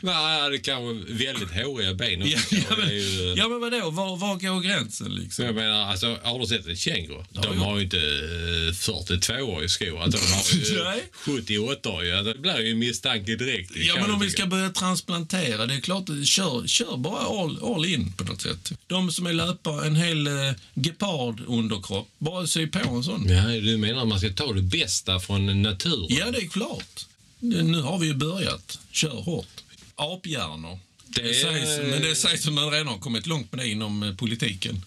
Men 0.00 0.14
han 0.14 0.40
hade 0.40 0.58
kanske 0.58 1.12
väldigt 1.12 1.50
håriga 1.64 1.94
ben. 1.94 2.28
ja, 2.28 2.36
också. 2.38 2.54
ja, 2.56 2.76
Det 2.76 2.82
är 2.82 2.92
ju- 2.92 3.26
men, 3.26 3.36
ja, 3.36 3.48
men 3.48 3.60
vadå? 3.60 3.90
Var, 3.90 4.16
var 4.16 4.36
går 4.36 4.60
gränsen 4.60 5.14
liksom? 5.14 5.44
jag 5.44 5.54
menar, 5.54 5.90
alltså, 5.90 6.18
har 6.22 6.38
du 6.38 6.46
sett 6.46 6.66
en 6.66 6.76
känguru? 6.76 7.24
Ja, 7.32 7.40
de 7.42 7.58
har 7.58 7.76
ju 7.78 7.84
inte 7.84 7.98
eh, 7.98 8.74
42 8.74 9.62
i 9.62 9.68
skor. 9.68 10.02
Alltså, 10.02 10.18
de 10.26 10.32
har 10.32 10.68
ju 10.68 10.84
Nej. 10.84 11.02
78 11.14 12.04
ju. 12.04 12.12
Alltså, 12.12 12.32
Det 12.32 12.38
blir 12.38 12.60
ju 12.60 12.74
Logiskt 12.92 13.04
tanke 13.04 13.36
direkt. 13.36 13.70
Ja, 13.76 13.94
men 14.00 14.10
om 14.10 14.20
vi 14.20 14.30
ska 14.30 14.46
börja 14.46 14.70
transplantera, 14.70 15.66
det 15.66 15.74
är 15.74 15.80
klart, 15.80 16.06
kör, 16.24 16.66
kör 16.66 16.96
bara 16.96 17.20
all, 17.20 17.74
all 17.74 17.84
in 17.84 18.12
på 18.12 18.24
något 18.24 18.40
sätt. 18.40 18.72
De 18.86 19.12
som 19.12 19.26
är 19.26 19.32
löpare, 19.32 19.86
en 19.86 19.96
hel 19.96 20.26
eh, 20.26 20.32
gepardunderkropp, 20.74 22.08
bara 22.18 22.46
sy 22.46 22.66
på 22.66 22.78
en 22.78 23.04
sån. 23.04 23.28
Ja, 23.28 23.48
du 23.48 23.76
menar 23.76 24.02
att 24.02 24.08
man 24.08 24.18
ska 24.18 24.30
ta 24.30 24.52
det 24.52 24.62
bästa 24.62 25.20
från 25.20 25.62
naturen? 25.62 26.06
Ja, 26.08 26.30
det 26.30 26.38
är 26.38 26.48
klart. 26.48 27.06
Nu 27.40 27.80
har 27.80 27.98
vi 27.98 28.06
ju 28.06 28.14
börjat. 28.14 28.78
Kör 28.90 29.22
hårt. 29.22 29.62
Aphjärnor. 29.96 30.78
Det... 31.06 31.22
det 31.22 31.34
sägs, 31.34 31.90
men 31.90 32.02
det 32.02 32.14
sägs 32.14 32.46
att 32.46 32.52
man 32.52 32.70
redan 32.70 32.86
har 32.86 32.98
kommit 32.98 33.26
långt 33.26 33.52
med 33.52 33.64
det 33.64 33.68
inom 33.68 34.02
eh, 34.02 34.14
politiken. 34.14 34.84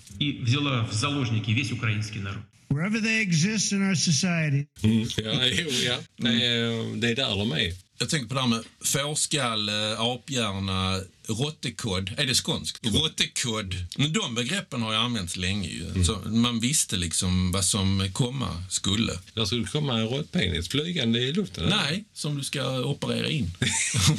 Wherever 2.67 2.99
they 2.99 3.21
exist 3.21 3.71
in 3.71 3.89
our 3.89 3.95
society. 3.95 4.65
Mm, 4.83 5.07
ja, 5.17 5.45
jo, 5.45 5.69
ja. 5.85 5.97
Det, 6.17 6.29
det 6.95 7.09
är 7.09 7.15
där 7.15 7.37
de 7.37 7.51
är. 7.51 7.84
Jag 7.97 8.09
tänker 8.09 8.27
på 8.27 8.33
det 8.33 8.41
här 8.41 8.47
med 8.47 8.63
fårskalle, 8.83 9.97
aphjärna, 9.97 11.01
råttekodd. 11.27 12.11
Är 12.17 12.25
det 12.25 12.35
skånskt? 12.35 12.79
Råttekodd. 12.85 13.75
De 13.95 14.35
begreppen 14.35 14.81
har 14.81 14.91
ju 14.91 14.97
använts 14.97 15.37
länge 15.37 15.67
ju. 15.69 16.03
Så 16.03 16.19
man 16.25 16.59
visste 16.59 16.97
liksom 16.97 17.51
vad 17.51 17.65
som 17.65 18.09
komma 18.13 18.63
skulle. 18.69 19.19
Där 19.33 19.45
skulle 19.45 19.65
komma 19.65 19.97
en 19.99 20.07
råttpenis 20.07 20.69
flygande 20.69 21.19
i 21.19 21.33
luften. 21.33 21.63
eller? 21.63 21.75
Nej, 21.75 22.05
som 22.13 22.37
du 22.37 22.43
ska 22.43 22.79
operera 22.79 23.29
in. 23.29 23.51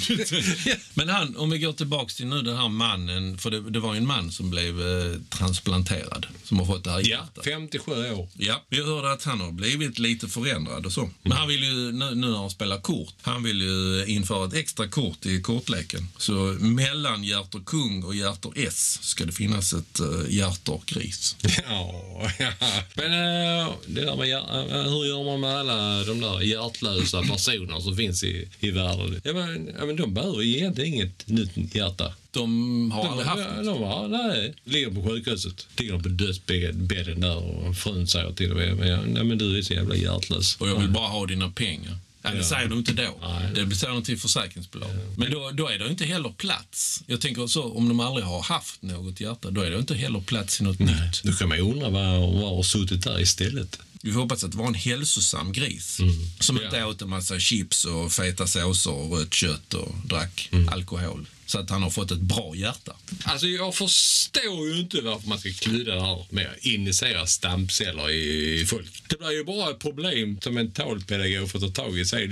Men 0.94 1.08
han, 1.08 1.36
om 1.36 1.50
vi 1.50 1.58
går 1.58 1.72
tillbaks 1.72 2.14
till 2.14 2.26
nu 2.26 2.42
den 2.42 2.56
här 2.56 2.68
mannen, 2.68 3.38
för 3.38 3.50
det, 3.50 3.70
det 3.70 3.80
var 3.80 3.94
ju 3.94 3.98
en 3.98 4.06
man 4.06 4.32
som 4.32 4.50
blev 4.50 4.80
eh, 4.80 5.20
transplanterad, 5.28 6.26
som 6.44 6.58
har 6.58 6.66
fått 6.66 6.84
det 6.84 6.90
här 6.90 6.98
Ja, 6.98 7.06
hjärtat. 7.08 7.44
57 7.44 7.92
år. 8.12 8.28
Ja, 8.36 8.64
vi 8.68 8.82
hörde 8.84 9.12
att 9.12 9.24
han 9.24 9.40
har 9.40 9.52
blivit 9.52 9.98
lite 9.98 10.28
förändrad 10.28 10.86
och 10.86 10.92
så. 10.92 11.10
Men 11.22 11.32
han 11.32 11.48
vill 11.48 11.62
ju, 11.62 11.92
nu, 11.92 12.14
nu 12.14 12.26
när 12.30 12.36
han 12.36 12.50
spelar 12.50 12.80
kort, 12.80 13.14
han 13.22 13.42
vill 13.42 13.60
ju 13.60 14.04
införa 14.06 14.46
ett 14.46 14.54
extra 14.54 14.88
kort 14.88 15.26
i 15.26 15.40
kortleken. 15.42 16.08
Så 16.18 16.34
mellan 16.60 16.95
hjärtor 17.24 17.62
kung 17.66 18.02
och 18.04 18.14
hjärtor 18.14 18.52
S 18.56 18.98
ska 19.02 19.24
det 19.24 19.32
finnas 19.32 19.72
ett 19.72 20.00
uh, 20.00 20.24
hjärtor 20.28 20.82
gris. 20.86 21.36
Ja, 21.68 22.30
ja. 22.38 22.52
Men 22.94 23.12
äh, 23.12 23.72
det 23.86 24.00
där 24.00 24.16
med 24.16 24.28
äh, 24.28 24.92
hur 24.92 25.04
gör 25.04 25.24
man 25.24 25.40
med 25.40 25.50
alla 25.50 26.04
de 26.04 26.20
där 26.20 26.40
hjärtlösa 26.40 27.22
personer 27.32 27.80
som 27.80 27.96
finns 27.96 28.24
i, 28.24 28.48
i 28.60 28.70
världen? 28.70 29.20
Ja, 29.24 29.32
men, 29.32 29.70
ja, 29.78 29.86
men 29.86 29.96
de 29.96 30.14
behöver 30.14 30.42
ju 30.42 30.56
egentligen 30.56 30.94
inget 30.94 31.28
nytt 31.28 31.74
hjärta. 31.74 32.12
De 32.30 32.90
har 32.90 33.02
De, 33.02 33.10
aldrig 33.10 33.28
haft 33.28 33.56
de, 33.56 33.66
de 33.66 33.82
har, 33.82 34.08
nej, 34.08 34.54
ligger 34.64 34.90
på 34.90 35.02
sjukhuset. 35.08 35.66
Ligger 35.76 35.98
på 35.98 36.08
dödsbädden 36.08 37.20
där 37.20 37.36
och 37.36 37.76
frun 37.76 38.06
säger 38.06 38.32
till 38.32 38.50
och 38.50 38.56
med 38.56 38.76
men, 38.76 39.00
nej, 39.00 39.24
men 39.24 39.38
du 39.38 39.58
är 39.58 39.62
så 39.62 39.72
jävla 39.74 39.94
hjärtlös. 39.96 40.56
Och 40.56 40.68
jag 40.68 40.80
vill 40.80 40.90
bara 40.90 41.08
ha 41.08 41.26
dina 41.26 41.50
pengar. 41.50 41.98
Ja, 42.26 42.32
det 42.32 42.38
Ja. 42.38 42.44
säger 42.44 42.68
de 42.68 42.78
inte 42.78 42.92
då. 42.92 43.14
Nej. 43.22 43.64
Det 43.66 43.76
säger 43.76 43.92
de 43.94 44.02
till 44.02 44.18
försäkringsbolag. 44.18 44.90
Men 45.16 45.30
då, 45.30 45.50
då 45.50 45.68
är 45.68 45.78
det 45.78 45.88
inte 45.88 46.04
heller 46.04 46.28
plats. 46.28 47.02
Jag 47.06 47.20
tänker 47.20 47.46
så, 47.46 47.72
om 47.72 47.88
de 47.88 48.00
aldrig 48.00 48.26
har 48.26 48.42
haft 48.42 48.82
något 48.82 49.20
hjärta, 49.20 49.50
då 49.50 49.60
är 49.60 49.70
det 49.70 49.78
inte 49.78 49.94
heller 49.94 50.20
plats 50.20 50.60
i 50.60 50.64
något 50.64 50.78
nytt. 50.78 51.22
Då 51.24 51.32
kan 51.32 51.48
man 51.48 51.58
ju 51.58 51.64
undra 51.64 51.90
vad, 51.90 52.20
vad 52.32 52.56
har 52.56 52.62
suttit 52.62 53.02
där 53.04 53.20
istället. 53.20 53.78
Vi 54.02 54.10
hoppas 54.12 54.44
att 54.44 54.52
det 54.52 54.58
var 54.58 54.66
en 54.66 54.74
hälsosam 54.74 55.52
gris. 55.52 55.98
Som 56.40 56.62
inte 56.62 56.84
åt 56.84 57.02
en 57.02 57.08
massa 57.08 57.38
chips 57.38 57.84
och 57.84 58.12
feta 58.12 58.46
såser 58.46 58.90
och 58.92 59.18
rött 59.18 59.34
kött 59.34 59.74
och 59.74 59.94
drack 60.04 60.50
alkohol 60.70 61.26
så 61.46 61.58
att 61.58 61.70
han 61.70 61.82
har 61.82 61.90
fått 61.90 62.10
ett 62.10 62.20
bra 62.20 62.52
hjärta. 62.56 62.96
Alltså 63.24 63.46
jag 63.46 63.74
förstår 63.74 64.68
ju 64.68 64.78
inte 64.80 65.00
varför 65.00 65.28
man 65.28 65.38
ska 65.38 65.50
kludda 65.50 65.94
det 65.94 66.00
här 66.00 66.26
med 66.30 66.46
att 66.46 66.64
injicera 66.64 67.26
stamceller 67.26 68.10
i, 68.10 68.66
folk. 68.66 68.86
Det 69.08 69.18
blir 69.18 69.30
ju 69.30 69.44
bara 69.44 69.70
ett 69.70 69.78
problem 69.78 70.40
som 70.40 70.56
en 70.56 70.72
talpedagog 70.72 71.50
får 71.50 71.60
ta 71.60 71.68
tag 71.68 71.98
i. 71.98 72.04
Säger 72.04 72.28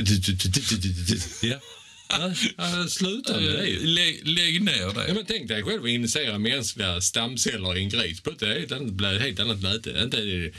sluta 2.89 3.41
med 3.41 3.53
det. 3.53 3.87
Lägg, 4.25 4.63
ner 4.63 5.07
det. 5.07 5.15
Men 5.15 5.25
tänk 5.27 5.49
dig 5.49 5.63
själv 5.63 5.83
att 5.85 5.89
injicera 5.89 6.39
mänskliga 6.39 7.01
stamceller 7.01 7.77
i 7.77 7.83
en 7.83 7.89
gris. 7.89 8.23
Det 8.23 8.81
blir 8.81 9.15
ett 9.15 9.23
helt 9.23 9.41
annat 9.41 9.63
möte. 9.63 10.01
Inte 10.03 10.21
det... 10.21 10.53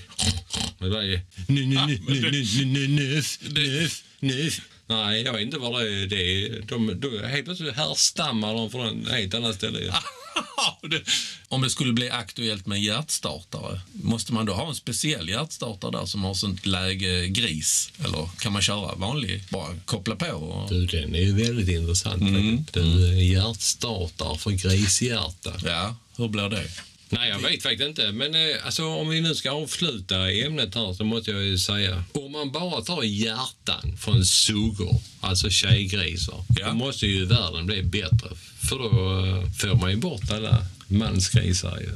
Det 0.79 0.89
blir 0.89 1.01
ju... 1.01 1.19
Nös, 2.87 3.39
nös, 3.41 4.03
nös. 4.19 4.61
Nej, 4.87 5.21
jag 5.21 5.33
vet 5.33 5.41
inte 5.41 5.57
vad 5.57 5.81
det 5.81 5.89
är. 5.89 6.07
Det 6.07 6.45
är 6.45 6.61
de, 6.61 6.99
de, 6.99 7.27
helt 7.27 7.45
plötsligt 7.45 7.75
härstammar 7.75 8.53
de 8.53 8.71
från 8.71 9.01
ett 9.07 9.13
helt 9.13 9.33
annat 9.33 9.55
ställe. 9.55 9.79
Om 11.49 11.61
det 11.61 11.69
skulle 11.69 11.93
bli 11.93 12.09
aktuellt 12.09 12.65
med 12.65 12.75
en 12.75 12.83
hjärtstartare, 12.83 13.81
måste 13.91 14.33
man 14.33 14.45
då 14.45 14.53
ha 14.53 14.69
en 14.69 14.75
speciell 14.75 15.29
hjärtstartare 15.29 15.91
där 15.91 16.05
som 16.05 16.23
har 16.23 16.33
sånt 16.33 16.65
läge 16.65 17.27
gris? 17.27 17.91
Eller 18.05 18.29
kan 18.39 18.53
man 18.53 18.61
köra 18.61 18.95
vanlig, 18.95 19.43
bara 19.49 19.75
koppla 19.85 20.15
på? 20.15 20.25
Och... 20.25 20.69
Du, 20.69 20.85
den 20.85 21.15
är 21.15 21.21
ju 21.21 21.33
väldigt 21.33 21.69
intressant. 21.69 22.23
faktiskt. 22.23 22.73
Du, 22.73 23.23
hjärtstartar 23.23 24.35
för 24.35 24.51
grishjärta. 24.51 25.53
Ja, 25.65 25.95
hur 26.17 26.27
blir 26.27 26.49
det? 26.49 26.67
Nej, 27.09 27.29
jag 27.29 27.39
vet 27.39 27.63
faktiskt 27.63 27.87
inte. 27.89 28.11
Men 28.11 28.35
eh, 28.35 28.65
alltså, 28.65 28.85
om 28.85 29.09
vi 29.09 29.21
nu 29.21 29.35
ska 29.35 29.51
avsluta 29.51 30.31
ämnet 30.31 30.75
här 30.75 30.93
så 30.93 31.03
måste 31.03 31.31
jag 31.31 31.43
ju 31.43 31.57
säga. 31.57 32.03
Om 32.13 32.31
man 32.31 32.51
bara 32.51 32.81
tar 32.81 33.03
hjärtan 33.03 33.97
från 33.97 34.25
suggor, 34.25 35.01
alltså 35.21 35.49
tjejgrisar, 35.49 36.43
Ja. 36.59 36.67
då 36.67 36.73
måste 36.73 37.07
ju 37.07 37.25
världen 37.25 37.65
bli 37.65 37.83
bättre. 37.83 38.29
För 38.69 38.75
då 38.77 38.85
eh, 39.25 39.51
får 39.51 39.75
man 39.81 39.91
ju 39.91 39.97
bort 39.97 40.31
alla 40.31 40.65
mansgrisar 40.87 41.79
ju. 41.79 41.89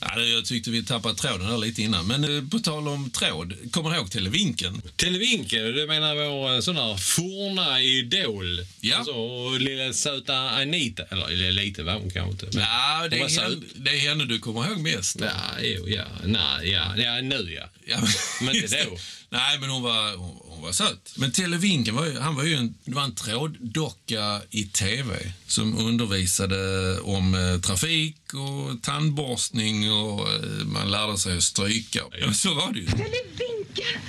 Ja, 0.00 0.20
jag 0.20 0.44
tyckte 0.44 0.70
vi 0.70 0.82
tappade 0.84 1.14
tråden 1.14 1.46
där 1.50 1.58
lite 1.58 1.82
innan. 1.82 2.06
Men 2.06 2.36
eh, 2.36 2.44
på 2.50 2.58
tal 2.58 2.88
om 2.88 3.10
tråd, 3.10 3.72
kommer 3.72 3.90
du 3.90 3.96
ihåg 3.96 4.10
Televinken? 4.10 4.82
Televinken, 4.96 5.64
du 5.74 5.86
menar 5.86 6.14
vår 6.14 6.54
eh, 6.54 6.60
sån 6.60 6.74
där 6.74 6.96
forna 6.96 7.80
idol? 7.80 8.66
Ja. 8.80 8.96
Alltså 8.96 9.48
lilla 9.58 9.92
söta 9.92 10.36
Anita. 10.36 11.02
Eller, 11.02 11.52
lite 11.52 11.82
var 11.82 11.92
hon 11.92 12.10
kanske 12.10 12.30
inte. 12.30 12.46
Men, 12.58 12.64
Ja, 12.64 13.08
det 13.08 13.16
är, 13.20 13.42
henne, 13.42 13.56
det 13.74 13.90
är 13.90 13.98
henne 14.08 14.24
du 14.24 14.38
kommer 14.38 14.66
ihåg 14.70 14.78
mest. 14.78 15.16
Ja, 15.20 15.30
jo, 15.62 15.88
ja. 15.88 16.04
Nej, 16.24 16.70
ja, 16.70 16.96
ja, 16.96 17.20
nu 17.20 17.54
ja. 17.54 17.70
Ja, 17.84 17.98
Men 18.40 18.48
inte 18.48 18.58
just 18.58 18.74
det. 18.74 18.84
då. 18.90 18.96
Nej, 19.32 19.58
men 19.60 19.70
hon 19.70 19.82
var, 19.82 20.16
hon, 20.16 20.36
hon 20.44 20.62
var 20.62 20.72
söt. 20.72 21.14
Men 21.16 21.32
Televinken 21.32 21.94
var 21.94 22.06
ju, 22.06 22.18
han 22.18 22.34
var 22.36 22.44
ju 22.44 22.54
en, 22.54 22.74
det 22.84 22.94
var 22.94 23.02
en 23.02 23.14
tråddocka 23.14 24.40
i 24.50 24.64
tv 24.64 25.32
som 25.46 25.78
undervisade 25.78 27.00
om 27.00 27.34
eh, 27.34 27.60
trafik 27.60 28.34
och 28.34 28.82
tandborstning 28.82 29.92
och 29.92 30.28
eh, 30.28 30.64
man 30.64 30.90
lärde 30.90 31.18
sig 31.18 31.36
att 31.36 31.42
stryka. 31.42 32.00
Ja, 32.20 32.32
så 32.32 32.54
var 32.54 32.72
det 32.72 32.78
ju. 32.78 32.86
Televinken! 32.86 34.00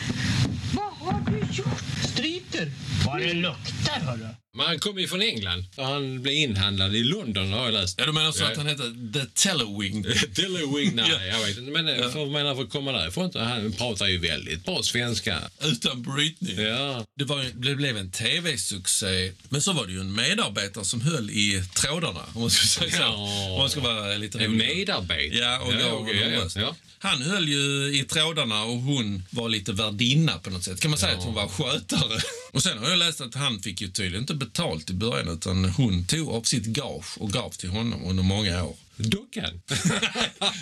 Vad 0.73 0.93
har 0.93 1.31
du 1.31 1.39
gjort? 1.55 1.91
stryker. 2.11 2.71
Vad 3.05 3.19
det 3.19 3.33
luktar, 3.33 3.99
hörru. 3.99 4.27
Men 4.53 4.65
han 4.65 4.79
kom 4.79 4.99
ju 4.99 5.07
från 5.07 5.21
England. 5.21 5.65
Och 5.75 5.85
han 5.85 6.21
blev 6.21 6.35
inhandlad 6.35 6.95
i 6.95 7.03
London 7.03 7.53
har 7.53 7.65
jag 7.65 7.73
läst. 7.73 7.95
Ja, 7.99 8.05
du 8.05 8.11
menar 8.11 8.31
så 8.31 8.43
att 8.45 8.57
han 8.57 8.67
hette 8.67 8.83
The 9.13 9.25
Telewing? 9.25 10.05
Dillowing, 10.35 10.91
nej, 10.95 11.05
Ja. 11.11 11.23
jag 11.25 11.39
vet 11.47 11.57
inte. 11.57 11.71
Men 11.71 11.87
ja. 11.87 12.09
för, 12.09 12.25
menar, 12.25 12.55
för 12.55 12.63
att 12.63 12.69
komma 12.69 12.91
därifrån, 12.91 13.31
han 13.35 13.71
pratar 13.73 14.07
ju 14.07 14.17
väldigt 14.17 14.65
bra 14.65 14.83
svenska. 14.83 15.39
Utan 15.63 16.01
brytning. 16.03 16.59
Ja. 16.65 17.05
Det, 17.17 17.23
var, 17.23 17.45
det 17.53 17.75
blev 17.75 17.97
en 17.97 18.11
tv-succé, 18.11 19.31
men 19.49 19.61
så 19.61 19.73
var 19.73 19.85
det 19.87 19.93
ju 19.93 19.99
en 19.99 20.13
medarbetare 20.15 20.85
som 20.85 21.01
höll 21.01 21.29
i 21.29 21.63
trådarna, 21.75 22.21
om 22.33 22.41
man 22.41 22.49
ska 22.49 22.67
säga 22.67 22.91
så. 22.91 22.97
Ja. 23.01 23.49
Om 23.51 23.57
man 23.57 23.69
ska 23.69 23.79
vara 23.79 24.17
lite 24.17 24.39
En 24.39 24.57
medarbetare. 24.57 25.37
Ja, 25.37 25.59
och 25.59 25.73
ja, 26.15 26.43
röst. 26.43 26.55
ja. 26.55 26.75
Han 27.03 27.21
höll 27.21 27.49
ju 27.49 27.93
i 27.99 28.03
trådarna 28.09 28.63
och 28.63 28.77
hon 28.77 29.23
var 29.29 29.49
lite 29.49 29.71
värdinna 29.73 30.37
på 30.37 30.49
något 30.49 30.63
sätt. 30.63 30.79
Kan 30.81 30.91
man 30.91 30.97
säga 30.99 31.17
att 31.17 31.23
hon 31.23 31.33
var 31.33 31.47
skötare? 31.47 32.21
Och 32.53 32.63
sen 32.63 32.77
har 32.77 32.89
jag 32.89 32.99
läst 32.99 33.21
att 33.21 33.35
han 33.35 33.59
fick 33.59 33.81
ju 33.81 33.87
tydligen 33.87 34.21
inte 34.21 34.33
betalt 34.45 34.89
i 34.89 34.93
början 34.93 35.27
utan 35.29 35.65
hon 35.65 36.05
tog 36.05 36.29
av 36.29 36.41
sitt 36.43 36.65
gage 36.65 37.17
och 37.17 37.31
gav 37.31 37.49
till 37.49 37.69
honom 37.69 38.03
under 38.05 38.23
många 38.23 38.63
år. 38.63 38.75
Dockan. 38.97 39.61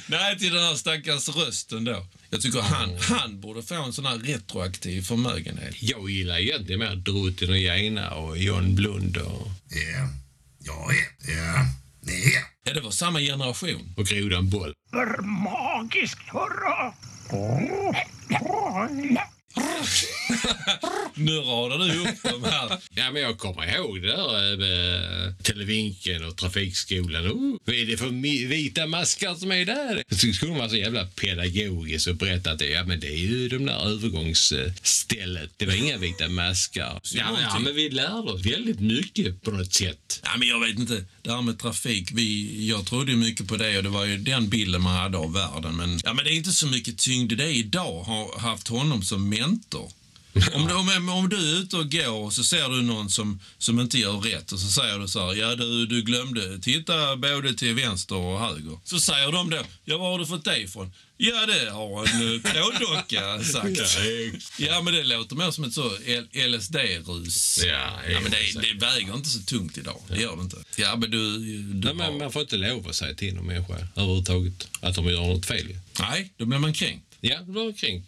Nej, 0.08 0.40
till 0.40 0.54
den 0.54 0.64
här 0.64 0.76
stackars 0.76 1.30
rösten 1.30 1.84
då. 1.84 2.06
Jag 2.30 2.42
tycker 2.42 2.60
han, 2.62 2.98
han 3.00 3.42
borde 3.42 3.62
få 3.64 3.76
en 3.76 3.94
sån 3.94 4.06
här 4.06 4.18
retroaktiv 4.18 5.02
förmögenhet. 5.02 5.76
Jag 5.82 6.10
gillar 6.10 6.38
egentligen 6.40 6.80
mer 6.80 6.96
Drutten 6.96 7.50
och 7.50 7.58
Jena 7.58 8.12
och 8.12 8.38
John 8.38 8.76
Blund 8.76 9.18
och, 9.18 9.48
Ja, 10.60 10.92
är. 10.92 11.34
Ja, 11.36 11.66
nej. 12.02 12.34
Ja, 12.64 12.74
det 12.74 12.82
var 12.82 12.92
samma 12.92 13.20
generation. 13.20 13.94
och 13.98 14.06
Grodan 14.06 14.50
Boll. 14.50 14.74
För 14.92 15.22
magiskt, 15.22 16.20
hurra! 16.32 16.94
Nu 21.20 21.32
radar 21.32 21.78
du 21.78 22.00
upp 22.00 22.24
de 22.24 22.44
här. 22.44 22.78
Ja, 22.96 23.12
men 23.12 23.22
jag 23.22 23.38
kommer 23.38 23.76
ihåg 23.76 24.02
det 24.02 24.08
där 24.08 24.58
med 24.58 25.44
Televinken 25.44 26.26
och 26.26 26.38
Trafikskolan. 26.38 27.28
Oh, 27.28 27.58
vad 27.66 27.76
är 27.76 27.86
det 27.86 27.98
för 27.98 28.48
vita 28.48 28.88
maskar 28.88 29.36
som 29.36 29.52
är 29.52 29.66
där? 29.66 30.04
Så 30.10 30.34
skulle 30.34 30.52
man 30.52 30.60
vara 30.60 30.70
så 30.70 30.76
jävla 30.76 31.06
pedagogisk 31.06 32.08
och 32.08 32.16
berätta 32.16 32.52
att 32.52 32.60
det, 32.60 32.70
ja, 32.70 32.84
men 32.84 33.00
det 33.00 33.08
är 33.08 33.18
ju 33.18 33.50
de 33.50 33.66
där 33.66 33.88
övergångsstället. 33.88 35.52
Det 35.58 35.66
var 35.66 35.74
inga 35.74 35.98
vita 35.98 36.30
maskar. 36.30 37.00
Ja, 37.14 37.32
men, 37.32 37.42
ja, 37.42 37.60
men 37.60 37.76
vi 37.76 37.90
lärde 37.90 38.32
oss 38.32 38.46
väldigt 38.46 38.80
mycket 38.80 39.42
på 39.42 39.52
något 39.52 39.74
sätt. 39.74 40.22
Ja, 40.24 40.30
men 40.38 40.48
jag 40.48 40.60
vet 40.60 40.80
inte. 40.80 41.06
Det 41.22 41.32
här 41.32 41.42
med 41.42 41.60
trafik. 41.60 42.12
Vi, 42.14 42.68
jag 42.68 42.86
trodde 42.86 43.16
mycket 43.16 43.48
på 43.48 43.58
det 43.58 43.78
och 43.78 43.84
det 43.84 43.90
var 43.90 44.06
ju 44.06 44.18
den 44.18 44.50
bilden 44.50 44.82
man 44.82 44.96
hade 44.96 45.18
av 45.18 45.34
världen. 45.34 45.76
Men, 45.76 46.00
ja, 46.04 46.14
men 46.14 46.26
det 46.26 46.32
är 46.32 46.36
inte 46.36 46.52
så 46.52 46.68
mycket 46.68 46.98
tyngd 46.98 47.32
i 47.32 47.36
det 47.36 47.52
idag. 47.52 48.04
Har 48.04 48.40
haft 48.40 48.68
honom 48.68 49.04
som 49.04 49.30
mentor. 49.30 49.92
Om 50.54 50.68
du, 50.68 50.74
om, 50.74 51.10
om 51.10 51.30
du 51.30 51.38
är 51.38 51.60
ute 51.60 51.78
och 51.78 51.92
går 51.92 52.08
och 52.26 52.34
så 52.34 52.44
ser 52.44 52.70
du 52.70 52.82
någon 52.82 53.10
som, 53.10 53.40
som 53.58 53.80
inte 53.80 53.98
gör 53.98 54.14
rätt 54.20 54.52
och 54.52 54.60
så 54.60 54.68
säger 54.68 55.00
du 55.00 55.08
så 55.08 55.26
här, 55.28 55.34
ja 55.36 55.56
du, 55.56 55.86
du 55.86 56.02
glömde 56.02 56.60
titta 56.60 57.16
både 57.16 57.54
till 57.54 57.74
vänster 57.76 58.16
och 58.16 58.40
höger. 58.40 58.80
Så 58.84 59.00
säger 59.00 59.32
de 59.32 59.50
då, 59.50 59.58
ja 59.86 59.98
var 59.98 60.12
har 60.12 60.20
du 60.20 60.26
fått 60.26 60.46
det 60.46 60.58
ifrån? 60.58 60.92
Ja 61.18 61.46
det 61.46 61.70
har 61.72 62.08
en 62.08 62.22
uh, 62.22 62.42
tråddocka 62.42 63.44
sagt. 63.54 63.98
Ja 64.60 64.82
men 64.82 64.94
det 64.94 65.04
låter 65.04 65.36
mer 65.36 65.52
som 65.52 65.64
ett 65.64 65.74
så 65.74 65.90
LSD-rus. 66.48 67.60
Ja, 67.64 67.90
ja 68.12 68.20
men 68.22 68.32
det, 68.32 68.62
det 68.62 68.86
väger 68.86 69.14
inte 69.14 69.30
så 69.30 69.40
tungt 69.40 69.78
idag. 69.78 70.02
Det 70.10 70.22
gör 70.22 70.36
det 70.36 70.42
inte. 70.42 70.58
Ja 70.78 70.96
men 70.96 71.12
du, 71.12 71.38
du 71.38 71.86
Nej, 71.86 71.94
men 71.94 72.06
har- 72.06 72.20
man 72.20 72.32
får 72.32 72.42
inte 72.42 72.58
lov 72.58 72.88
att 72.88 72.96
säga 72.96 73.16
till 73.16 73.34
någon 73.36 73.46
människa 73.48 73.74
överhuvudtaget 73.96 74.68
att 74.82 74.96
de 74.96 75.06
gör 75.06 75.20
något 75.22 75.46
fel. 75.46 75.78
Nej, 76.00 76.34
då 76.38 76.46
blir 76.46 76.60
man 76.60 76.74
kränkt. 76.74 77.06
Ja, 77.22 77.42
det 77.42 77.52
var 77.52 77.62
omkring. 77.62 78.04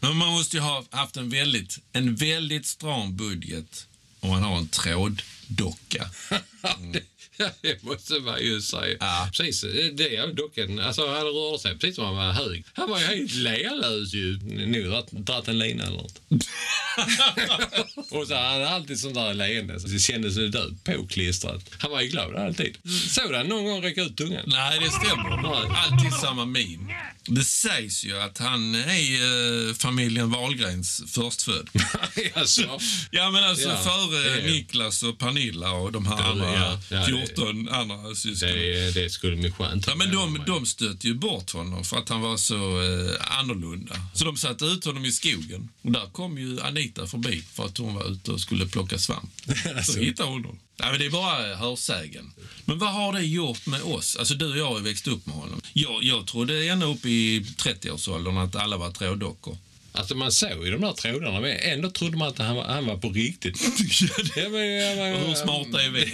Men 0.00 0.16
man 0.16 0.32
måste 0.32 0.56
ju 0.56 0.62
ha 0.62 0.84
haft 0.90 1.16
en 1.16 1.30
väldigt, 1.30 1.78
en 1.92 2.14
väldigt 2.14 2.66
stram 2.66 3.16
budget 3.16 3.86
om 4.20 4.30
man 4.30 4.42
har 4.42 4.58
en 4.58 4.68
tråddocka. 4.68 6.10
Ja, 7.38 7.50
det 7.60 7.82
måste 7.82 8.14
man 8.14 8.40
ju 8.42 8.60
säga. 8.62 8.96
Ja. 9.00 9.28
Precis, 9.36 9.60
det 9.92 10.16
är 10.16 10.32
dockan. 10.32 10.78
Alltså, 10.80 11.06
han 11.08 11.22
rörde 11.24 11.58
sig 11.58 11.78
precis 11.78 11.96
som 11.96 12.04
han 12.04 12.16
var 12.16 12.32
hög. 12.32 12.64
Han 12.72 12.90
var 12.90 13.00
ju 13.00 13.06
helt 13.06 13.34
lealös 13.34 14.14
ju. 14.14 14.36
Dratt- 14.38 15.10
dratt 15.24 15.48
en 15.48 15.58
lina 15.58 15.84
eller 15.84 15.96
något. 15.96 16.20
och 18.10 18.26
så 18.26 18.34
hade 18.34 18.64
han 18.64 18.74
alltid 18.74 19.00
sånt 19.00 19.14
där 19.14 19.34
leende. 19.34 19.80
Så 19.80 19.86
det 19.88 19.98
kändes 19.98 20.34
så 20.34 20.40
död 20.40 20.78
påklistrat. 20.84 21.62
Han 21.78 21.90
var 21.90 22.00
ju 22.00 22.08
glad 22.08 22.36
alltid. 22.36 22.76
Såg 23.08 23.32
han 23.34 23.46
någon 23.46 23.64
gång 23.64 23.82
räcka 23.82 24.02
ut 24.02 24.16
tungan? 24.16 24.42
Nej, 24.46 24.78
det 24.80 24.90
stämmer. 24.90 25.76
Alltid 25.76 26.12
samma 26.20 26.44
min. 26.44 26.92
Det 27.28 27.44
sägs 27.44 28.04
ju 28.04 28.20
att 28.20 28.38
han 28.38 28.74
är 28.74 29.68
eh, 29.68 29.74
familjen 29.74 30.30
Wahlgrens 30.30 31.02
förstfödd. 31.08 31.68
alltså, 32.34 32.80
Ja, 33.10 33.30
men 33.30 33.44
alltså 33.44 33.68
Ja, 33.68 33.76
före 33.76 34.22
det 34.22 34.40
är- 34.40 34.50
Niklas 34.50 35.02
och 35.02 35.18
Pernilla 35.18 35.72
och 35.72 35.92
de 35.92 36.06
här 36.06 36.18
Ja, 36.18 36.24
andra 36.30 36.54
ja, 36.54 36.80
ja, 36.90 37.06
14 37.26 37.68
andra 37.68 38.14
syskon. 38.14 38.48
det, 38.48 38.94
det 38.94 39.10
skulle 39.10 39.36
bli 39.36 39.50
skönt. 39.50 39.86
Ja, 39.86 39.94
men 39.94 40.10
de, 40.10 40.42
de 40.46 40.66
stötte 40.66 41.06
ju 41.06 41.14
bort 41.14 41.50
honom 41.50 41.84
för 41.84 41.96
att 41.96 42.08
han 42.08 42.20
var 42.20 42.36
så 42.36 42.54
eh, 42.54 43.38
annorlunda. 43.38 43.94
Så 44.14 44.24
de 44.24 44.36
satte 44.36 44.64
ut 44.64 44.84
honom 44.84 45.04
i 45.04 45.12
skogen. 45.12 45.68
Och 45.82 45.92
där 45.92 46.06
kom 46.12 46.38
ju 46.38 46.60
Anita 46.60 47.06
förbi 47.06 47.42
för 47.52 47.64
att 47.64 47.78
hon 47.78 47.94
var 47.94 48.12
ute 48.12 48.32
och 48.32 48.40
skulle 48.40 48.66
plocka 48.66 48.98
svamp. 48.98 49.30
Så 49.84 49.98
hittade 49.98 50.28
hon 50.28 50.44
honom. 50.44 50.58
Ja, 50.76 50.90
men 50.90 50.98
det 50.98 51.06
är 51.06 51.10
bara 51.10 51.56
hörsägen. 51.56 52.32
Men 52.64 52.78
vad 52.78 52.92
har 52.92 53.12
det 53.12 53.22
gjort 53.22 53.66
med 53.66 53.82
oss? 53.82 54.16
Alltså 54.16 54.34
du 54.34 54.50
och 54.50 54.58
jag 54.58 54.74
har 54.74 54.80
växt 54.80 55.08
upp 55.08 55.26
med 55.26 55.34
honom. 55.36 55.60
Jag, 55.72 56.02
jag 56.02 56.26
trodde 56.26 56.66
ända 56.66 56.86
upp 56.86 57.06
i 57.06 57.40
30-årsåldern 57.40 58.36
att 58.36 58.56
alla 58.56 58.76
var 58.76 58.90
tråddockor. 58.90 59.58
Alltså 59.96 60.14
man 60.14 60.32
såg 60.32 60.64
ju 60.64 60.70
de 60.70 60.80
där 60.80 60.92
trådarna 60.92 61.40
men 61.40 61.58
ändå 61.60 61.90
trodde 61.90 62.16
man 62.16 62.28
att 62.28 62.38
han 62.38 62.56
var, 62.56 62.64
han 62.64 62.86
var 62.86 62.96
på 62.96 63.08
riktigt. 63.08 63.60
ja, 64.36 64.48
men, 64.48 64.66
ja, 64.66 64.94
men, 64.94 65.14
Och 65.14 65.28
hur 65.28 65.34
smarta 65.34 65.82
är 65.82 65.90
vi? 65.90 66.12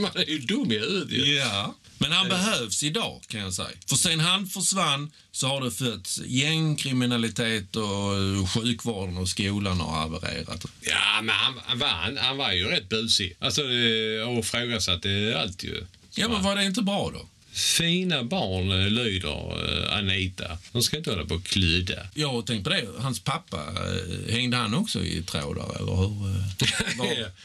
man 0.00 0.10
är 0.14 0.30
ju 0.30 0.38
dum 0.38 0.72
i 0.72 0.78
huvudet 0.78 1.12
ju. 1.12 1.34
Ja. 1.34 1.74
Men 1.98 2.12
han 2.12 2.28
behövs 2.28 2.82
idag 2.82 3.20
kan 3.26 3.40
jag 3.40 3.54
säga. 3.54 3.68
För 3.88 3.96
sen 3.96 4.20
han 4.20 4.46
försvann 4.46 5.10
så 5.32 5.46
har 5.46 5.60
det 5.60 5.70
fötts 5.70 6.20
gängkriminalitet 6.26 7.76
och 7.76 8.50
sjukvården 8.50 9.16
och 9.16 9.28
skolan 9.28 9.80
har 9.80 10.00
havererat. 10.00 10.64
Ja, 10.80 11.22
men 11.22 11.34
han, 11.34 11.54
han, 11.64 11.78
var, 11.78 11.88
han, 11.88 12.16
han 12.16 12.36
var 12.36 12.52
ju 12.52 12.64
rätt 12.64 12.88
busig. 12.88 13.36
Alltså, 13.38 13.60
eh, 13.60 14.28
och 14.28 14.38
ifrågasatte 14.38 15.36
allt 15.42 15.64
ju. 15.64 15.86
Ja, 16.14 16.28
men 16.28 16.42
var 16.42 16.56
det 16.56 16.64
inte 16.64 16.82
bra 16.82 17.10
då? 17.14 17.28
Fina 17.52 18.24
barn 18.24 18.70
eh, 18.70 18.90
lyder 18.90 19.88
eh, 19.88 19.96
Anita. 19.96 20.58
De 20.72 20.82
ska 20.82 20.96
inte 20.96 21.10
hålla 21.10 21.24
på 21.24 21.34
och 21.34 21.44
klydda. 21.44 22.06
Jag 22.14 22.28
har 22.28 22.42
tänkt 22.42 22.64
på 22.64 22.70
det. 22.70 22.86
Hans 22.98 23.20
pappa, 23.20 23.56
eh, 23.56 24.34
hängde 24.34 24.56
han 24.56 24.74
också 24.74 25.04
i 25.04 25.22
trådar 25.22 25.76
eller 25.80 25.96
hur? 25.96 26.10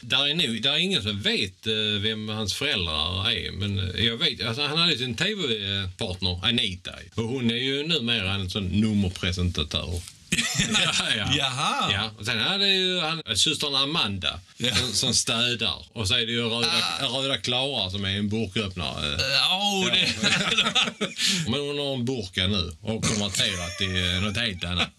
Där 0.00 0.26
är, 0.26 0.34
nog, 0.34 0.62
där 0.62 0.72
är 0.72 0.78
ingen 0.78 1.02
som 1.02 1.20
vet 1.22 1.66
vem 2.00 2.28
hans 2.28 2.54
föräldrar 2.54 3.30
är. 3.30 3.52
Men 3.52 3.92
jag 4.04 4.16
vet, 4.16 4.46
alltså, 4.46 4.62
han 4.62 4.78
hade 4.78 4.98
sin 4.98 5.14
tv-partner 5.14 6.40
Anita. 6.44 6.92
Och 7.14 7.24
hon 7.24 7.50
är 7.50 7.56
ju 7.56 7.86
numera 7.86 8.34
en 8.34 8.50
sån 8.50 8.64
nummerpresentatör. 8.64 10.00
Ja, 10.30 10.92
ja. 11.16 11.26
Jaha. 11.36 11.92
Ja, 11.92 12.10
och 12.18 12.24
sen 12.26 12.40
hade 12.40 12.68
ju 12.68 13.00
han, 13.00 13.22
systern 13.36 13.74
Amanda 13.74 14.40
Ja. 14.56 14.74
som, 14.76 14.92
som 14.92 15.14
städar. 15.14 15.86
Och 15.92 16.08
så 16.08 16.14
är 16.14 16.26
det 16.26 16.32
ju 16.32 16.48
röda, 16.48 16.68
röda 17.00 17.36
Klara 17.36 17.90
som 17.90 18.04
är 18.04 18.18
en 18.18 18.28
burköppnare. 18.28 19.18
Ja, 19.32 19.56
oh, 19.58 19.86
det... 19.92 20.08
Men 21.50 21.60
hon 21.60 21.78
har 21.78 21.94
en 21.94 22.04
burka 22.04 22.46
nu 22.46 22.76
och 22.80 23.04
konverterat 23.04 23.78
till 23.78 24.20
något 24.22 24.36
helt 24.36 24.64
annat. 24.64 24.90